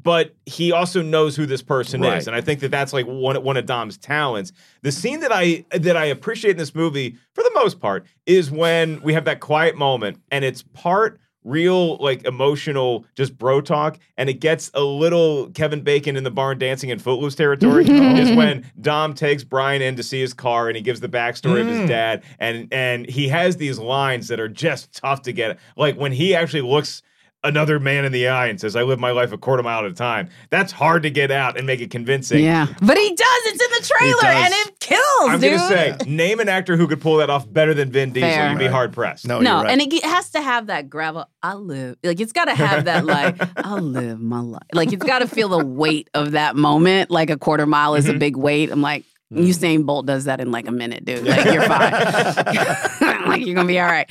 [0.00, 2.18] but he also knows who this person Right.
[2.18, 4.52] is, and I think that that's like one one of Dom's talents.
[4.82, 8.50] The scene that I that I appreciate in this movie, for the most part, is
[8.50, 13.98] when we have that quiet moment, and it's part real like emotional just bro talk
[14.16, 17.84] and it gets a little kevin bacon in the barn dancing in footloose territory.
[17.92, 21.60] Is when dom takes brian in to see his car and he gives the backstory
[21.60, 21.88] of his mm.
[21.88, 26.12] dad and and he has these lines that are just tough to get like when
[26.12, 27.02] he actually looks
[27.44, 29.90] another man in the eye and says i live my life a quarter mile at
[29.90, 33.42] a time that's hard to get out and make it convincing Yeah, but he does.
[33.44, 35.56] It's in the trailer, and it kills, i'm dude.
[35.56, 38.50] gonna say name an actor who could pull that off better than vin diesel Fair.
[38.50, 39.72] you'd be hard pressed No, no, you're right.
[39.72, 41.28] and it has to have that gravel.
[41.42, 44.62] I live like it's got to have that like I live my life.
[44.72, 47.10] Like it's got to feel the weight of that moment.
[47.10, 48.18] Like a quarter mile is a mm-hmm.
[48.18, 48.70] big weight.
[48.70, 49.44] I'm like mm-hmm.
[49.44, 51.24] Usain Bolt does that in like a minute, dude.
[51.24, 53.08] Like you're fine.
[53.26, 54.10] like you're gonna be all right.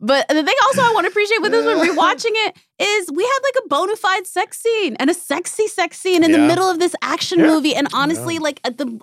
[0.00, 3.22] But the thing also I want to appreciate with this one rewatching it is we
[3.22, 6.68] had like a bona fide sex scene and a sexy sex scene in the middle
[6.70, 7.46] of this action Yeah.
[7.48, 7.74] movie.
[7.74, 8.98] And honestly, like at the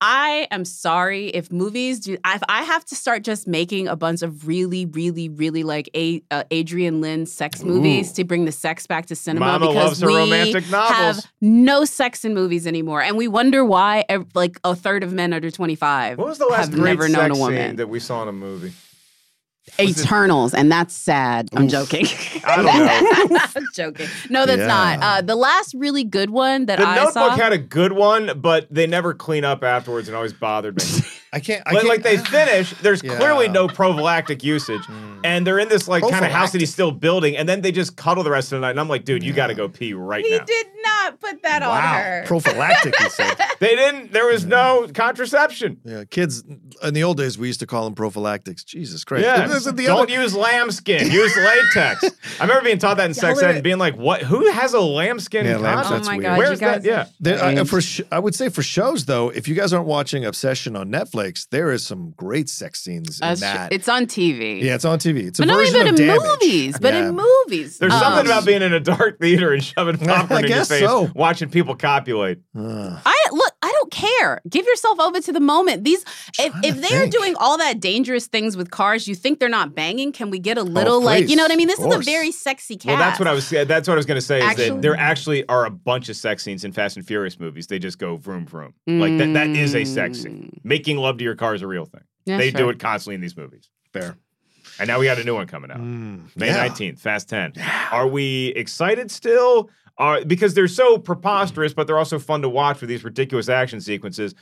[0.00, 2.14] I am sorry if movies do.
[2.24, 6.22] If I have to start just making a bunch of really, really, really like a
[6.30, 10.52] uh, Adrian Lyne sex movies to bring the sex back to cinema Mama because we
[10.72, 15.32] have no sex in movies anymore, and we wonder why like a third of men
[15.32, 17.76] under twenty five what was the last have never known a woman.
[17.76, 18.72] that we saw in a movie
[19.80, 21.48] Eternals, and that's sad.
[21.54, 22.06] I'm joking.
[22.44, 23.38] I don't know.
[23.56, 24.08] I'm joking.
[24.30, 24.66] No, that's Yeah.
[24.66, 24.98] not.
[25.02, 27.30] Uh, the last really good one that The I Notebook saw.
[27.36, 30.84] had a good one, but they never clean up afterwards, and always bothered me.
[31.32, 31.62] I can't.
[31.66, 32.16] I But can't like they
[32.46, 33.16] finish, there's Yeah.
[33.16, 34.82] clearly no prophylactic usage,
[35.24, 37.72] and they're in this like kind of house that he's still building, and then they
[37.72, 39.68] just cuddle the rest of the night, and I'm like, dude, you got to go
[39.68, 40.38] pee right he now.
[40.40, 42.24] He did not put that on her.
[42.26, 42.96] prophylactic.
[42.96, 43.36] He said.
[43.60, 44.12] They didn't.
[44.12, 45.80] There was no contraception.
[45.84, 46.44] Yeah, kids
[46.82, 48.62] in the old days we used to call them prophylactics.
[48.62, 49.24] Jesus Christ!
[49.24, 51.10] Yeah, This the don't other- use lambskin.
[51.10, 51.36] Use
[51.74, 52.04] latex.
[52.38, 54.22] I remember being taught that in sex ed and being like, "What?
[54.22, 55.90] Who has a lambskin Yeah, condom?
[55.90, 56.22] lambs- oh my weird.
[56.22, 56.82] god, Where's guys.
[56.82, 56.88] that?
[56.88, 57.06] Yeah.
[57.18, 57.68] There, uh, Strange.
[57.68, 60.88] for sh- I would say for shows though, if you guys aren't watching Obsession on
[60.88, 61.17] Netflix,
[61.50, 63.48] there is some great sex scenes in That's true.
[63.48, 63.72] that.
[63.72, 64.62] It's on TV.
[64.62, 65.24] yeah, it's on TV.
[65.28, 66.22] It's a but not version even of in Damage.
[66.40, 66.78] movies.
[66.80, 67.08] But Yeah.
[67.08, 70.50] in movies, There's Um, something about being in a dark theater and shoving popcorn in
[70.50, 71.10] your guess face, so.
[71.14, 72.38] watching people copulate.
[72.58, 72.98] Ugh.
[73.28, 73.52] I look.
[73.62, 74.40] I don't care.
[74.48, 75.84] Give yourself over to the moment.
[75.84, 76.04] These,
[76.38, 79.74] if, if they are doing all that dangerous things with cars, you think they're not
[79.74, 80.12] banging?
[80.12, 81.30] Can we get a little like Oh, please.
[81.30, 81.68] you know what I mean?
[81.68, 82.86] This is a very sexy cast.
[82.86, 83.48] Well, that's what I was.
[83.50, 84.40] That's what I was going to say.
[84.40, 87.66] Is that there actually are a bunch of sex scenes in Fast and Furious movies.
[87.66, 88.74] They just go vroom vroom.
[88.86, 89.32] Like that.
[89.34, 90.60] That is a sex scene.
[90.64, 92.00] Making love to your car is a real thing.
[92.00, 92.04] Mm.
[92.26, 93.68] Yeah, they do it constantly in these movies.
[93.92, 94.16] Fair.
[94.80, 95.78] And now we got a new one coming out.
[95.78, 96.68] Mm, May yeah.
[96.68, 97.54] 19th, Fast 10.
[97.90, 99.70] Are we excited still?
[99.98, 103.80] Are because they're so preposterous, but they're also fun to watch for these ridiculous action
[103.80, 104.34] sequences.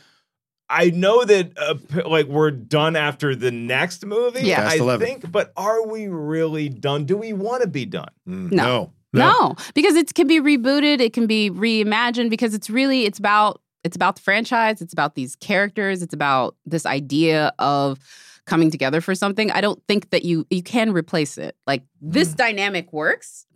[0.68, 1.74] I know that uh,
[2.08, 4.42] like we're done after the next movie.
[4.42, 4.56] Yeah.
[4.62, 5.06] Fast I 11.
[5.06, 7.04] think, but are we really done?
[7.04, 8.08] Do we want to be done?
[8.28, 8.92] Mm, No.
[9.12, 9.30] no.
[9.30, 13.62] No, because it can be rebooted, it can be reimagined because it's really it's about
[13.84, 17.98] it's about the franchise, it's about these characters, it's about this idea of
[18.44, 21.56] coming together for something, I don't think that you you can replace it.
[21.66, 22.36] Like this Mm.
[22.36, 23.46] dynamic works,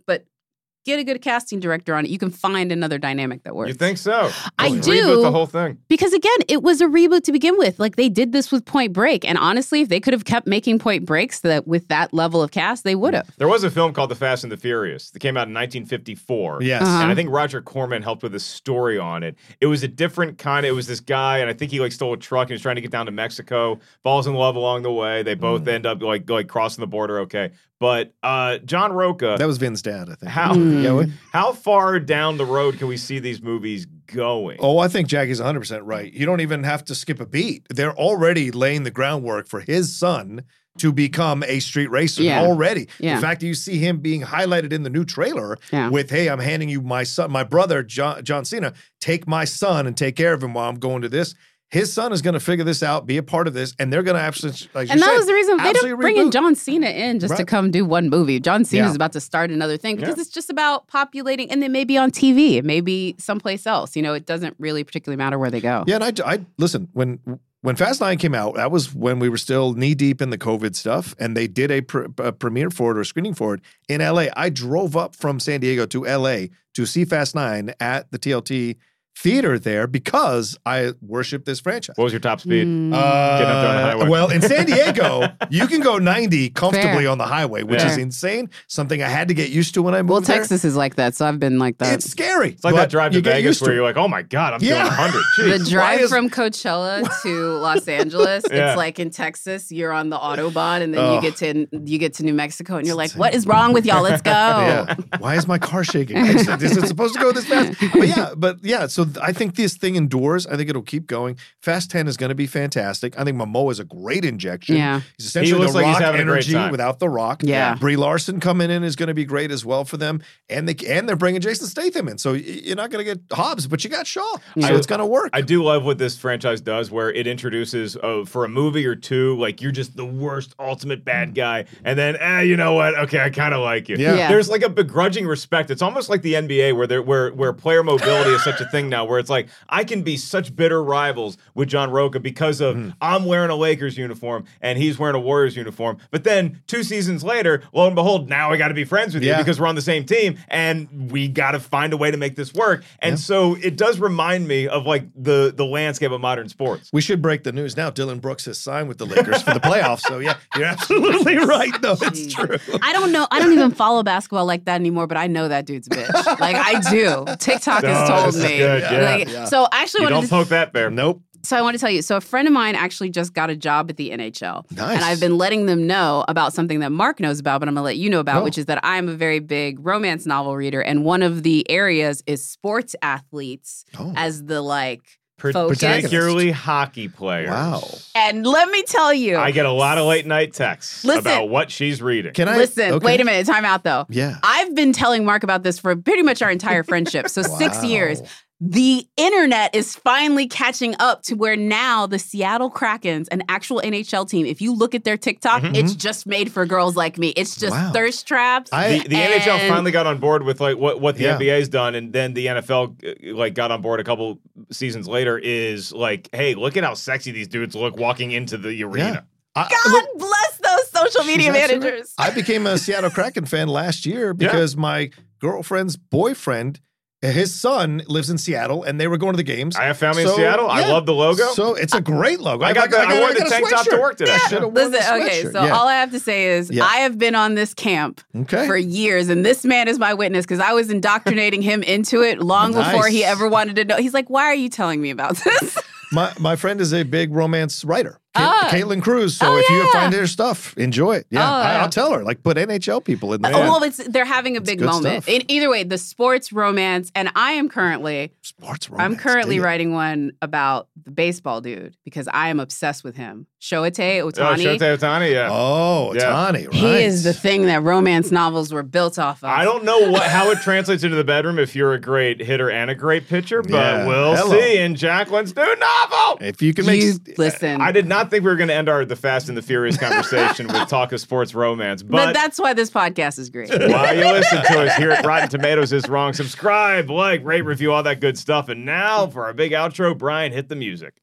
[0.85, 2.11] get a good casting director on it.
[2.11, 3.69] You can find another dynamic that works.
[3.69, 4.31] You think so?
[4.57, 5.21] I Reboot do.
[5.21, 5.77] the whole thing.
[5.87, 7.79] Because again, it was a reboot to begin with.
[7.79, 10.79] Like they did this with Point Break, and honestly, if they could have kept making
[10.79, 13.29] Point Breaks that with that level of cast, they would have.
[13.37, 16.63] There was a film called The Fast and the Furious that came out in 1954.
[16.63, 16.81] Yes.
[16.81, 17.01] Uh-huh.
[17.01, 19.35] And I think Roger Corman helped with a story on it.
[19.59, 21.91] It was a different kind of, it was this guy, and I think he like
[21.91, 24.83] stole a truck and was trying to get down to Mexico, falls in love along
[24.83, 25.23] the way.
[25.23, 27.51] They both end up like like crossing the border okay.
[27.81, 30.31] But uh John Rocha, That was Vin's dad, I think.
[30.31, 34.57] how Yeah, how far down the road can we see these movies going?
[34.59, 36.13] Oh, I think Jackie's 100% right.
[36.13, 37.65] You don't even have to skip a beat.
[37.71, 40.43] They're already laying the groundwork for his son
[40.77, 42.41] to become a street racer Yeah.
[42.41, 42.87] already.
[42.99, 43.15] Yeah.
[43.15, 45.89] The fact that you see him being highlighted in the new trailer Yeah.
[45.89, 49.87] with, hey, I'm handing you my son, my brother, John, John Cena, take my son
[49.87, 51.33] and take care of him while I'm going to this.
[51.71, 54.03] His son is going to figure this out, be a part of this, and they're
[54.03, 56.29] going to absolutely, like And that said, was the reason they don't bring in.
[56.29, 58.41] John Cena in just to come do one movie.
[58.41, 58.95] John Cena's Yeah.
[58.95, 60.21] about to start another thing because Yeah.
[60.21, 63.95] it's just about populating, and then maybe on TV, it may be someplace else.
[63.95, 65.85] You know, it doesn't really particularly matter where they go.
[65.87, 67.19] Yeah, and I, I listen when
[67.61, 68.55] when Fast Nine came out.
[68.55, 71.71] That was when we were still knee deep in the COVID stuff, and they did
[71.71, 71.81] a,
[72.21, 74.25] a premiere for it or screening for it in LA.
[74.35, 78.75] I drove up from San Diego to LA to see Fast Nine at the TLT
[79.17, 81.95] theater there because I worship this franchise.
[81.97, 82.65] What was your top speed?
[82.65, 82.93] Mm.
[82.93, 84.09] Uh, Getting up there on the highway.
[84.09, 87.09] Well, in San Diego, you can go 90 comfortably Fair.
[87.09, 87.91] on the highway, which Yeah.
[87.91, 88.49] is insane.
[88.67, 90.37] Something I had to get used to when I moved well, there.
[90.37, 91.93] Texas is like that, so I've been like that.
[91.93, 92.49] It's scary.
[92.51, 94.53] It's like that drive to you Vegas used to where you're like, oh my God,
[94.53, 94.85] I'm doing Yeah.
[94.87, 95.59] 100.
[95.59, 98.69] the drive is- from Coachella to Los Angeles, Yeah.
[98.69, 101.15] it's like in Texas, you're on the autobahn, and then Oh.
[101.15, 103.85] you get to you get to New Mexico, and you're like, "What is wrong with
[103.85, 104.01] y'all?
[104.03, 104.95] Let's go!" Yeah.
[105.19, 106.17] Why is my car shaking?
[106.17, 107.77] I Is it supposed to go this fast?
[107.93, 108.87] But yeah, but yeah.
[108.87, 110.45] So th- I think this thing endures.
[110.47, 111.37] I think it'll keep going.
[111.61, 113.17] Fast Ten is going to be fantastic.
[113.19, 114.77] I think Momoa is a great injection.
[114.77, 115.01] Yeah.
[115.17, 116.71] he's essentially looks the like he's Rock having a great energy time.
[116.71, 117.41] without the Rock.
[117.43, 117.75] Yeah.
[117.75, 120.75] Brie Larson coming in is going to be great as well for them, and they
[120.87, 122.17] and they're bringing Jason Statham in.
[122.17, 124.21] So you're not going to get Hobbs, but you got Shaw.
[124.59, 125.29] So I- it's going to work.
[125.33, 128.95] I do love what this franchise does, where it introduces uh, for a movie or
[128.95, 132.97] two, like you're just the worst, ultimate bad guy, and then, eh, you know what?
[132.99, 133.97] Okay, I kind of like you.
[133.97, 134.15] Yeah.
[134.15, 134.27] Yeah.
[134.29, 135.71] There's like a begrudging respect.
[135.71, 138.89] It's almost like the NBA, where there, where where player mobility is such a thing
[138.91, 142.75] now, where it's like I can be such bitter rivals with John Rocha because of
[142.75, 142.89] Mm-hmm.
[143.01, 147.23] I'm wearing a Lakers uniform and he's wearing a Warriors uniform, but then two seasons
[147.23, 149.75] later, lo and behold, now I got to be friends with you because we're on
[149.75, 152.83] the same team, and we got to find a way to make this work.
[152.99, 156.89] And so it does remind me of like the the landscape of modern sports.
[156.93, 157.89] we should break the news now.
[157.89, 160.01] Dillon Brooks has signed with the Lakers for the playoffs.
[160.01, 161.73] So yeah, you're absolutely right.
[161.81, 161.97] though.
[162.01, 162.57] it's true.
[162.81, 163.27] I don't know.
[163.31, 166.39] I don't even follow basketball like that anymore, but I know that dude's a bitch.
[166.39, 167.25] Like I do.
[167.39, 168.57] TikTok has told me.
[168.59, 169.01] good, yeah.
[169.15, 169.45] Like, Yeah.
[169.45, 170.89] So I actually You wanted don't to poke that bear.
[170.89, 171.21] Nope.
[171.43, 172.03] So I want to tell you.
[172.03, 174.95] So a friend of mine actually just got a job at the NHL, Nice.
[174.95, 177.81] and I've been letting them know about something that Mark knows about, but I'm going
[177.81, 178.43] to let you know about, Oh.
[178.43, 182.21] which is that I'm a very big romance novel reader, and one of the areas
[182.27, 184.13] is sports athletes Oh.
[184.15, 185.01] as the like
[185.39, 185.79] focus.
[185.79, 187.49] Particularly hockey players.
[187.49, 187.83] Wow.
[188.13, 191.21] And let me tell you, I get a lot of late night texts Listen.
[191.21, 192.33] about what she's reading.
[192.33, 192.91] Can I listen.
[192.93, 193.03] okay.
[193.03, 193.47] Wait a minute.
[193.47, 194.05] Time out though.
[194.09, 194.37] Yeah.
[194.43, 197.29] I've been telling Mark about this for pretty much our entire friendship.
[197.29, 198.21] So six years.
[198.63, 204.29] The internet is finally catching up to where now the Seattle Krakens, an actual NHL
[204.29, 207.29] team, if you look at their TikTok, it's just made for girls like me.
[207.29, 207.91] It's just Wow.
[207.91, 208.69] thirst traps.
[208.71, 211.39] I- the, the NHL finally got on board with like what, what the Yeah.
[211.39, 214.39] NBA's done, and then the NFL uh, like got on board a couple
[214.71, 215.39] seasons later.
[215.39, 219.25] Is like, hey, look at how sexy these dudes look walking into the arena.
[219.55, 222.13] I- God bless those social media absolutely- managers.
[222.19, 225.09] I became a Seattle Kraken fan last year because my
[225.39, 226.79] girlfriend's boyfriend,
[227.21, 229.75] his son lives in Seattle, and they were going to the games.
[229.75, 230.67] I have family in So, Seattle.
[230.69, 231.49] I love the logo.
[231.53, 232.65] So it's a great logo.
[232.65, 234.37] I got the- I wore the tank top to work today.
[234.49, 235.75] Should have Listen, the okay, so Yeah.
[235.77, 236.83] all I have to say is Yeah.
[236.83, 238.65] I have been on this camp Okay.
[238.65, 242.39] for years, and this man is my witness because I was indoctrinating him into it
[242.41, 243.97] long before he ever wanted to know.
[243.97, 245.77] He's like, "Why are you telling me about this?"
[246.11, 248.69] my my friend is a big romance writer, Ca- Ah.
[248.71, 249.35] Caitlin Cruz.
[249.37, 249.91] So Oh, if you yeah.
[249.91, 251.27] find her stuff, enjoy it.
[251.29, 251.81] Yeah, Oh, I, yeah.
[251.81, 252.23] will tell her.
[252.23, 253.53] Like put NHL people in there.
[253.53, 255.27] Oh, well, it's they're having a big moment.
[255.27, 259.05] In either way, the sports romance, and I am currently Sports romance.
[259.11, 263.47] I'm currently dig writing one about the baseball dude because I am obsessed with him.
[263.61, 264.77] Shohei Oh, Ohtani.
[264.77, 265.49] Shohei Ohtani, yeah.
[265.51, 266.51] Oh, Yeah.
[266.51, 266.73] Right?
[266.73, 269.49] he is the thing that romance novels were built off of.
[269.49, 272.69] I don't know what how it translates into the bedroom if you're a great hitter
[272.71, 274.07] and a great pitcher, but Yeah.
[274.07, 274.51] we'll Hello.
[274.59, 276.37] see in Jacqueline's new novel.
[276.41, 278.89] If you can make You listen, I did not think we were going to end
[278.89, 282.59] our the Fast and the Furious conversation with talk of sports romance, but, but, that's
[282.59, 283.69] why this podcast is great.
[283.91, 287.91] while you listen to us here at Rotten Tomatoes is wrong, subscribe, like, rate, review,
[287.91, 288.69] all that good stuff.
[288.69, 291.13] And now for our big outro, Brian, hit the music.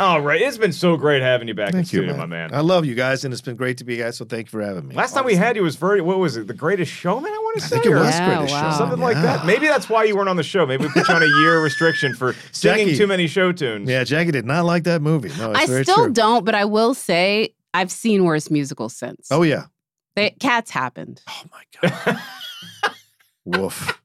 [0.00, 2.18] All right, it's been so great having you back in Thank you, studio, man.
[2.20, 2.54] my man.
[2.54, 4.16] I love you guys, and it's been great to be guys.
[4.16, 4.94] So thank you for having me.
[4.94, 6.46] Last time we had you was very what was it?
[6.46, 7.66] The Greatest Showman, I want to say.
[7.66, 7.82] I say.
[7.82, 8.70] think it was Yeah, Greatest wow.
[8.70, 8.78] Show.
[8.78, 9.44] Something like that.
[9.44, 10.64] Maybe that's why you weren't on the show.
[10.64, 12.96] Maybe we put you on a year restriction for singing Jackie.
[12.96, 13.90] too many show tunes.
[13.90, 15.28] Yeah, Jackie did not like that movie.
[15.36, 16.12] No, it's I very still true.
[16.14, 19.28] don't, but I will say I've seen worse musicals since.
[19.30, 19.66] Oh yeah.
[20.16, 21.20] They, Cats happened.
[21.28, 22.20] Oh my god.
[23.44, 23.99] Woof.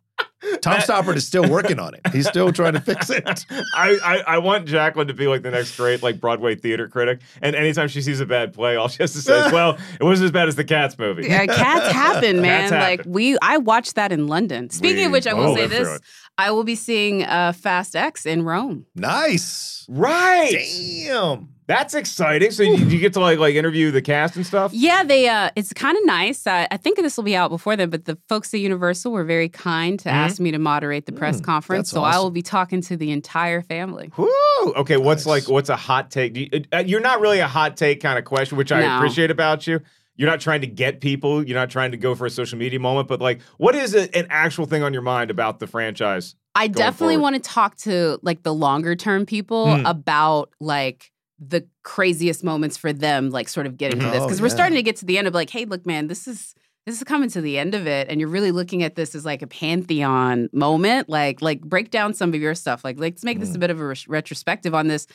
[0.62, 2.02] Tom Stoppard is still working on it.
[2.12, 3.46] He's still trying to fix it.
[3.76, 7.22] I, I, I want Jacqueline to be like the next great like Broadway theater critic,
[7.42, 10.04] and anytime she sees a bad play, all she has to say is, "Well, it
[10.04, 12.70] wasn't as bad as the Cats movie." Yeah, cats happen, man.
[12.70, 13.12] Cats like happen.
[13.12, 14.70] we, I watched that in London.
[14.70, 16.00] Speaking We of which, I will all say this.
[16.38, 18.86] I will be seeing uh, Fast X in Rome.
[18.96, 19.86] Nice.
[19.88, 20.52] Right.
[20.52, 21.55] Damn.
[21.68, 22.52] That's exciting.
[22.52, 24.72] So you, you get to like like interview the cast and stuff.
[24.74, 25.28] Yeah, they.
[25.28, 26.46] Uh, it's kind of nice.
[26.46, 29.24] I, I think this will be out before then, but the folks at Universal were
[29.24, 32.44] very kind to ask me to moderate the press conference, that's so I will be
[32.44, 34.12] talking to the entire family.
[34.18, 34.28] Woo!
[34.76, 35.48] Okay, what's Nice.
[35.48, 36.34] like what's a hot take?
[36.34, 38.98] Do you, uh, you're not really a hot take kind of question, which I No.
[38.98, 39.80] appreciate about you.
[40.18, 41.44] You're not trying to get people.
[41.46, 43.08] You're not trying to go for a social media moment.
[43.10, 46.36] But like, what is a, an actual thing on your mind about the franchise?
[46.54, 47.22] I definitely forward?
[47.24, 49.86] want to talk to like the longer term people Hmm.
[49.86, 54.42] about like the craziest moments for them, like sort of getting to this Oh, because
[54.42, 54.54] we're yeah.
[54.54, 56.56] starting to get to the end of like, hey, look, man, this is
[56.86, 59.26] this is coming to the end of it, and you're really looking at this as
[59.26, 61.10] like a pantheon moment.
[61.10, 62.84] Like, like break down some of your stuff.
[62.84, 63.56] Like, let's make this Hmm.
[63.56, 65.08] a bit of a res- retrospective on this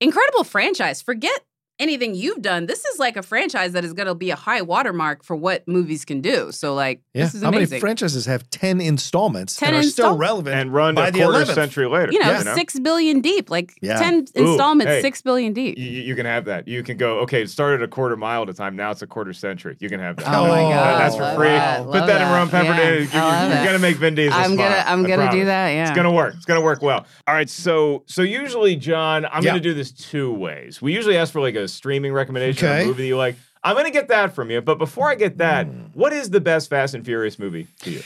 [0.00, 1.00] incredible franchise.
[1.00, 1.40] Forget
[1.82, 2.66] anything you've done.
[2.66, 5.66] This is like a franchise that is going to be a high watermark for what
[5.66, 6.52] movies can do.
[6.52, 7.24] So, like, Yeah.
[7.24, 10.94] this is How many franchises have 10 installments 10 and are still relevant And run
[10.94, 11.54] by a the quarter 11th?
[11.54, 12.12] century later.
[12.12, 12.54] you know, Yeah.
[12.54, 13.98] six billion deep, like Yeah.
[13.98, 15.00] ten Ooh, installments, hey.
[15.02, 15.76] six billion deep.
[15.76, 16.68] You, you can have that.
[16.68, 17.18] You can go.
[17.20, 18.76] Okay, it started a quarter mile at a time.
[18.76, 19.76] Now it's a quarter century.
[19.80, 20.28] You can have that.
[20.28, 21.48] Oh my Oh, god, that's for love free.
[21.48, 23.12] that, Put love that in Ron Yeah, Pepperton.
[23.12, 25.68] You're, you're gonna make Vin Diesel I'm gonna, I'm gonna do that.
[25.70, 26.34] Yeah, It's gonna work.
[26.36, 27.06] It's gonna work well.
[27.26, 27.48] All right.
[27.50, 29.50] So so usually, John, I'm Yeah.
[29.50, 30.80] gonna do this two ways.
[30.82, 32.82] We usually ask for like a streaming recommendation, Okay.
[32.82, 33.36] a movie that you like.
[33.64, 34.60] I'm gonna get that from you.
[34.60, 35.80] But before I get that, Hmm.
[35.94, 38.02] what is the best Fast and Furious movie to you?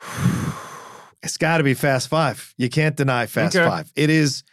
[1.22, 2.54] It's got to be Fast Five.
[2.56, 3.66] You can't deny Fast Okay.
[3.68, 3.90] Five.
[3.96, 4.44] It is,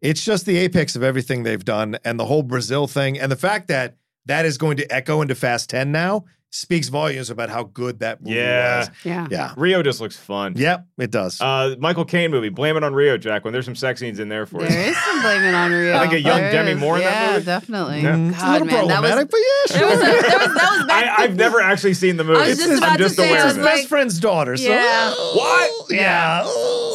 [0.00, 3.36] it's just the apex of everything they've done, and the whole Brazil thing, and the
[3.36, 3.96] fact that
[4.26, 8.20] that is going to echo into Fast Ten now speaks volumes about how good that
[8.20, 8.80] movie Yeah.
[8.80, 8.90] was.
[9.04, 9.26] yeah.
[9.30, 9.54] Yeah.
[9.56, 10.52] Rio just looks fun.
[10.54, 11.40] Yep, it does.
[11.40, 12.50] Uh, Michael Caine movie.
[12.50, 13.42] Blame it on Rio, Jack.
[13.44, 14.68] When there's some sex scenes in there for you.
[14.68, 15.96] There is some blaming on Rio.
[15.96, 16.78] I think a young There Demi is.
[16.78, 17.44] Moore in that yeah, movie.
[17.46, 18.00] definitely.
[18.02, 18.14] Yeah.
[18.16, 19.88] Mm, it's a God, man, that was but yeah, sure.
[19.88, 21.18] was, a, there was that was back.
[21.18, 22.40] I, I've never actually seen the movie.
[22.42, 23.62] I was just I'm about to just say, aware I of His it.
[23.62, 24.54] like- best friend's daughter.
[24.58, 25.10] So, Yeah.
[25.10, 25.90] What?
[25.90, 26.42] Yeah.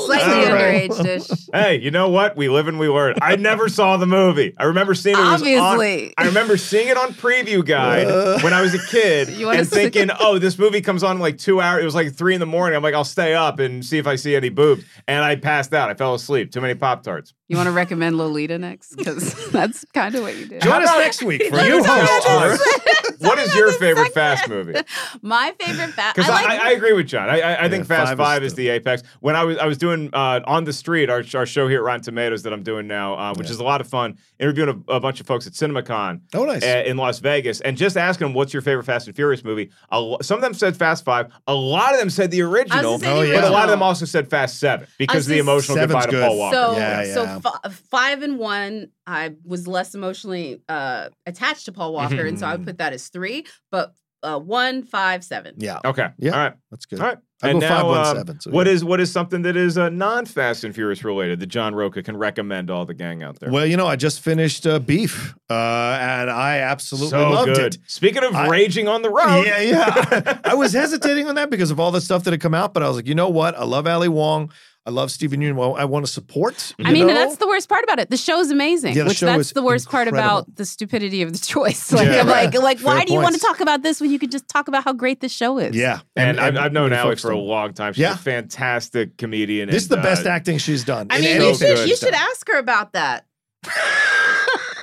[0.08, 0.90] Slightly All right.
[0.90, 1.48] underage dish.
[1.54, 2.36] Hey, you know what?
[2.36, 3.16] We live and we learn.
[3.22, 4.54] I never saw the movie.
[4.58, 5.20] I remember seeing it.
[5.20, 6.14] was on- Obviously.
[6.18, 8.08] I remember seeing it on Prevue Guide
[8.44, 11.38] when I was a kid You and thinking, oh, this movie comes on in like
[11.38, 11.82] two hours.
[11.82, 12.76] It was like three in the morning.
[12.76, 14.84] I'm like, I'll stay up and see if I see any boobs.
[15.08, 15.90] And I passed out.
[15.90, 16.52] I fell asleep.
[16.52, 17.34] Too many Pop Tarts.
[17.50, 18.96] You want to recommend Lolita next?
[18.98, 20.62] Because that's kind of what you did.
[20.62, 22.50] Join us next week for you host you Laura.
[22.58, 23.20] this.
[23.20, 24.74] What is your favorite Fast movie?
[25.22, 26.16] My favorite fast.
[26.16, 26.60] Because I, I like.
[26.62, 27.30] I, agree with John.
[27.30, 29.02] I, I, I think Yeah, Fast five Five is is, the apex.
[29.22, 31.84] When I was I was doing uh, on the street our, our show here at
[31.84, 33.54] Rotten Tomatoes that I'm doing now, uh, which Yeah.
[33.54, 36.64] is a lot of fun, interviewing a, a bunch of folks at CinemaCon Oh, nice.
[36.64, 39.70] uh, in Las Vegas, and just asking them what's your favorite Fast and Furious movie.
[39.90, 41.32] A lo- some of them said Fast Five.
[41.48, 44.06] A lot of them said the original, say the but a lot of them also
[44.06, 46.28] said Fast Seven because the emotional Seven's goodbye to good.
[46.28, 46.56] Paul Walker.
[46.56, 47.40] So, Yeah, so yeah.
[47.40, 52.46] fi- five and one, I was less emotionally uh, attached to Paul Walker, and so
[52.48, 53.46] I would put that as three.
[53.72, 53.94] But
[54.24, 55.54] uh, one, five, seven.
[55.58, 56.32] Yeah, okay, Yeah.
[56.32, 57.00] all right, that's good.
[57.00, 57.18] all right.
[57.44, 58.74] I and go now, uh, so what yeah.
[58.74, 62.02] is, what is something that is uh, non Fast and Furious related that John Rocha
[62.02, 63.52] can recommend all the gang out there?
[63.52, 67.76] Well, you know, I just finished uh, Beef, uh, and I absolutely so loved good.
[67.76, 67.82] it.
[67.86, 70.40] Speaking of I- raging on the road, Yeah, yeah.
[70.46, 72.82] I was hesitating on that because of all the stuff that had come out, but
[72.82, 73.56] I was like, you know what?
[73.56, 74.52] I love Ali Wong.
[74.88, 75.56] I love Steven Yeun.
[75.56, 76.74] Well, I want to support.
[76.80, 77.14] I mean, know?
[77.14, 78.10] that's the worst part about it.
[78.10, 81.22] The show's amazing, Yeah, the which show that's is the worst part about the stupidity
[81.22, 81.92] of the choice.
[81.92, 82.22] Like, Yeah.
[82.22, 84.32] I'm like, like, Fair why do you want to talk about this when you could
[84.32, 85.76] just talk about how great the show is?
[85.76, 86.00] yeah.
[86.16, 87.92] And, I've, I've known really Ali for a long time.
[87.92, 88.14] She's Yeah.
[88.14, 89.70] a fantastic comedian.
[89.70, 91.08] This is and, the best uh, acting she's done.
[91.10, 93.26] I mean, anything you should you should ask her about that.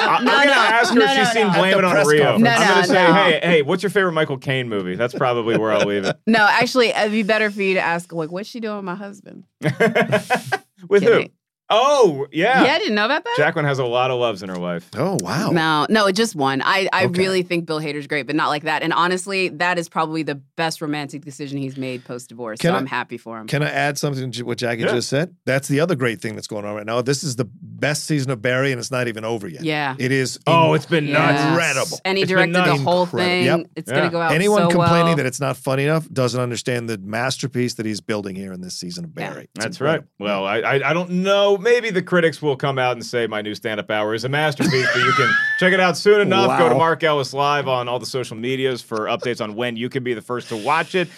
[0.08, 0.52] I- I'm No, gonna no.
[0.52, 1.58] ask her No, if she's no, seen no.
[1.58, 2.22] Blame It on press Rio.
[2.22, 3.12] No, I'm no, gonna say, no.
[3.14, 4.94] hey, hey, what's your favorite Michael Caine movie?
[4.96, 6.16] That's probably where I'll leave it.
[6.26, 8.84] No, actually, uh, it'd be better for you to ask, like, what's she doing with
[8.84, 9.44] my husband?
[9.60, 10.60] it.
[10.88, 11.24] With who?
[11.70, 11.82] Kidding.
[11.82, 12.62] Oh, yeah.
[12.64, 13.34] Yeah, I didn't know about that.
[13.38, 14.88] Jacqueline has a lot of loves in her life.
[14.96, 15.50] Oh, wow.
[15.50, 16.60] No, no, just one.
[16.62, 17.18] I, I Okay.
[17.18, 18.82] really think Bill Hader's great, but not like that.
[18.82, 22.60] And honestly, that is probably the best romantic decision he's made post divorce.
[22.60, 23.46] So I- I'm happy for him.
[23.46, 24.88] Can I add something to what Jackie Yeah.
[24.92, 25.34] just said?
[25.46, 27.00] That's the other great thing that's going on right now.
[27.00, 29.64] This is the best season of Barry, and it's not even over yet.
[29.64, 29.94] Yeah.
[29.98, 30.38] It is.
[30.46, 31.32] Oh, it's been nuts.
[31.40, 31.48] Yes.
[31.48, 32.00] Incredible.
[32.04, 33.18] And he It's directed the whole Incredible.
[33.18, 33.44] thing.
[33.44, 33.60] Yep.
[33.76, 33.96] It's Yeah.
[33.96, 35.16] going to go out Anyone so complaining well.
[35.16, 38.74] that it's not funny enough doesn't understand the masterpiece that he's building here in this
[38.74, 39.48] season of Barry.
[39.54, 40.02] It's That's right.
[40.18, 41.53] Well, I, I I don't know.
[41.58, 44.88] Maybe the critics will come out and say my new stand-up hour is a masterpiece,
[44.92, 46.58] but you can check it out soon enough.
[46.58, 49.88] Go to Mark Ellis Live on all the social medias for updates on when you
[49.88, 51.08] can be the first to watch it.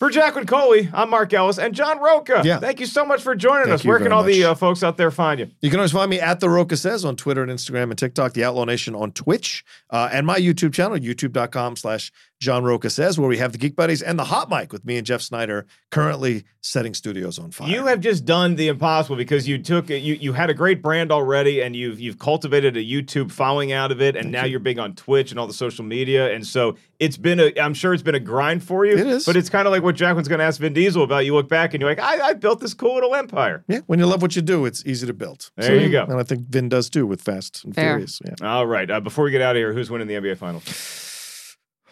[0.00, 2.42] For Jacqueline Coley, I'm Mark Ellis and John Rocha.
[2.44, 2.58] Yeah.
[2.58, 3.84] Thank you so much for joining Thank us.
[3.84, 5.48] Where can all the uh, folks out there find you?
[5.62, 8.32] You can always find me at The Rocha Says on Twitter and Instagram and TikTok,
[8.32, 12.10] The Outlaw Nation on Twitch, uh, and my YouTube channel, youtube.com slash
[12.44, 14.98] John Rocha Says, where we have the Geek Buddies and the Hot Mic with me
[14.98, 17.68] and Jeff Sneider currently setting studios on fire.
[17.68, 19.98] You have just done the impossible because you took it.
[19.98, 23.90] You you had a great brand already, and you've you've cultivated a YouTube following out
[23.90, 24.56] of it, and now you.
[24.56, 27.52] are big on Twitch and all the social media, and so it's been a.
[27.58, 28.96] I'm sure it's been a grind for you.
[28.96, 29.24] It is.
[29.24, 31.24] but it's kind of like what Jacqueline's going to ask Vin Diesel about.
[31.24, 33.64] You look back and you're like, I, I built this cool little empire.
[33.68, 35.50] yeah, when you love what you do, it's easy to build.
[35.56, 36.04] There you go.
[36.04, 37.94] And I think Vin does too with Fast and Fair.
[37.94, 38.20] Furious.
[38.24, 38.46] Yeah.
[38.46, 38.90] All right.
[38.90, 40.64] Uh, before we get out of here, who's winning the NBA Finals?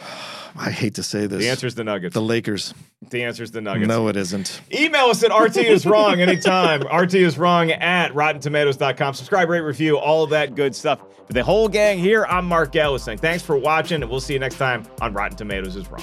[0.56, 1.38] I hate to say this.
[1.40, 2.14] The answer is the Nuggets.
[2.14, 2.74] the Lakers.
[3.10, 3.88] The answer is the Nuggets.
[3.88, 4.60] No, it isn't.
[4.72, 6.82] Email us at RT is wrong anytime.
[6.94, 9.14] RT is wrong at rottentomatoes.com.
[9.14, 11.00] Subscribe, rate, review, all that good stuff.
[11.26, 14.34] For the whole gang here, I'm Mark Ellis saying thanks for watching, and we'll see
[14.34, 16.02] you next time on Rotten Tomatoes is Wrong.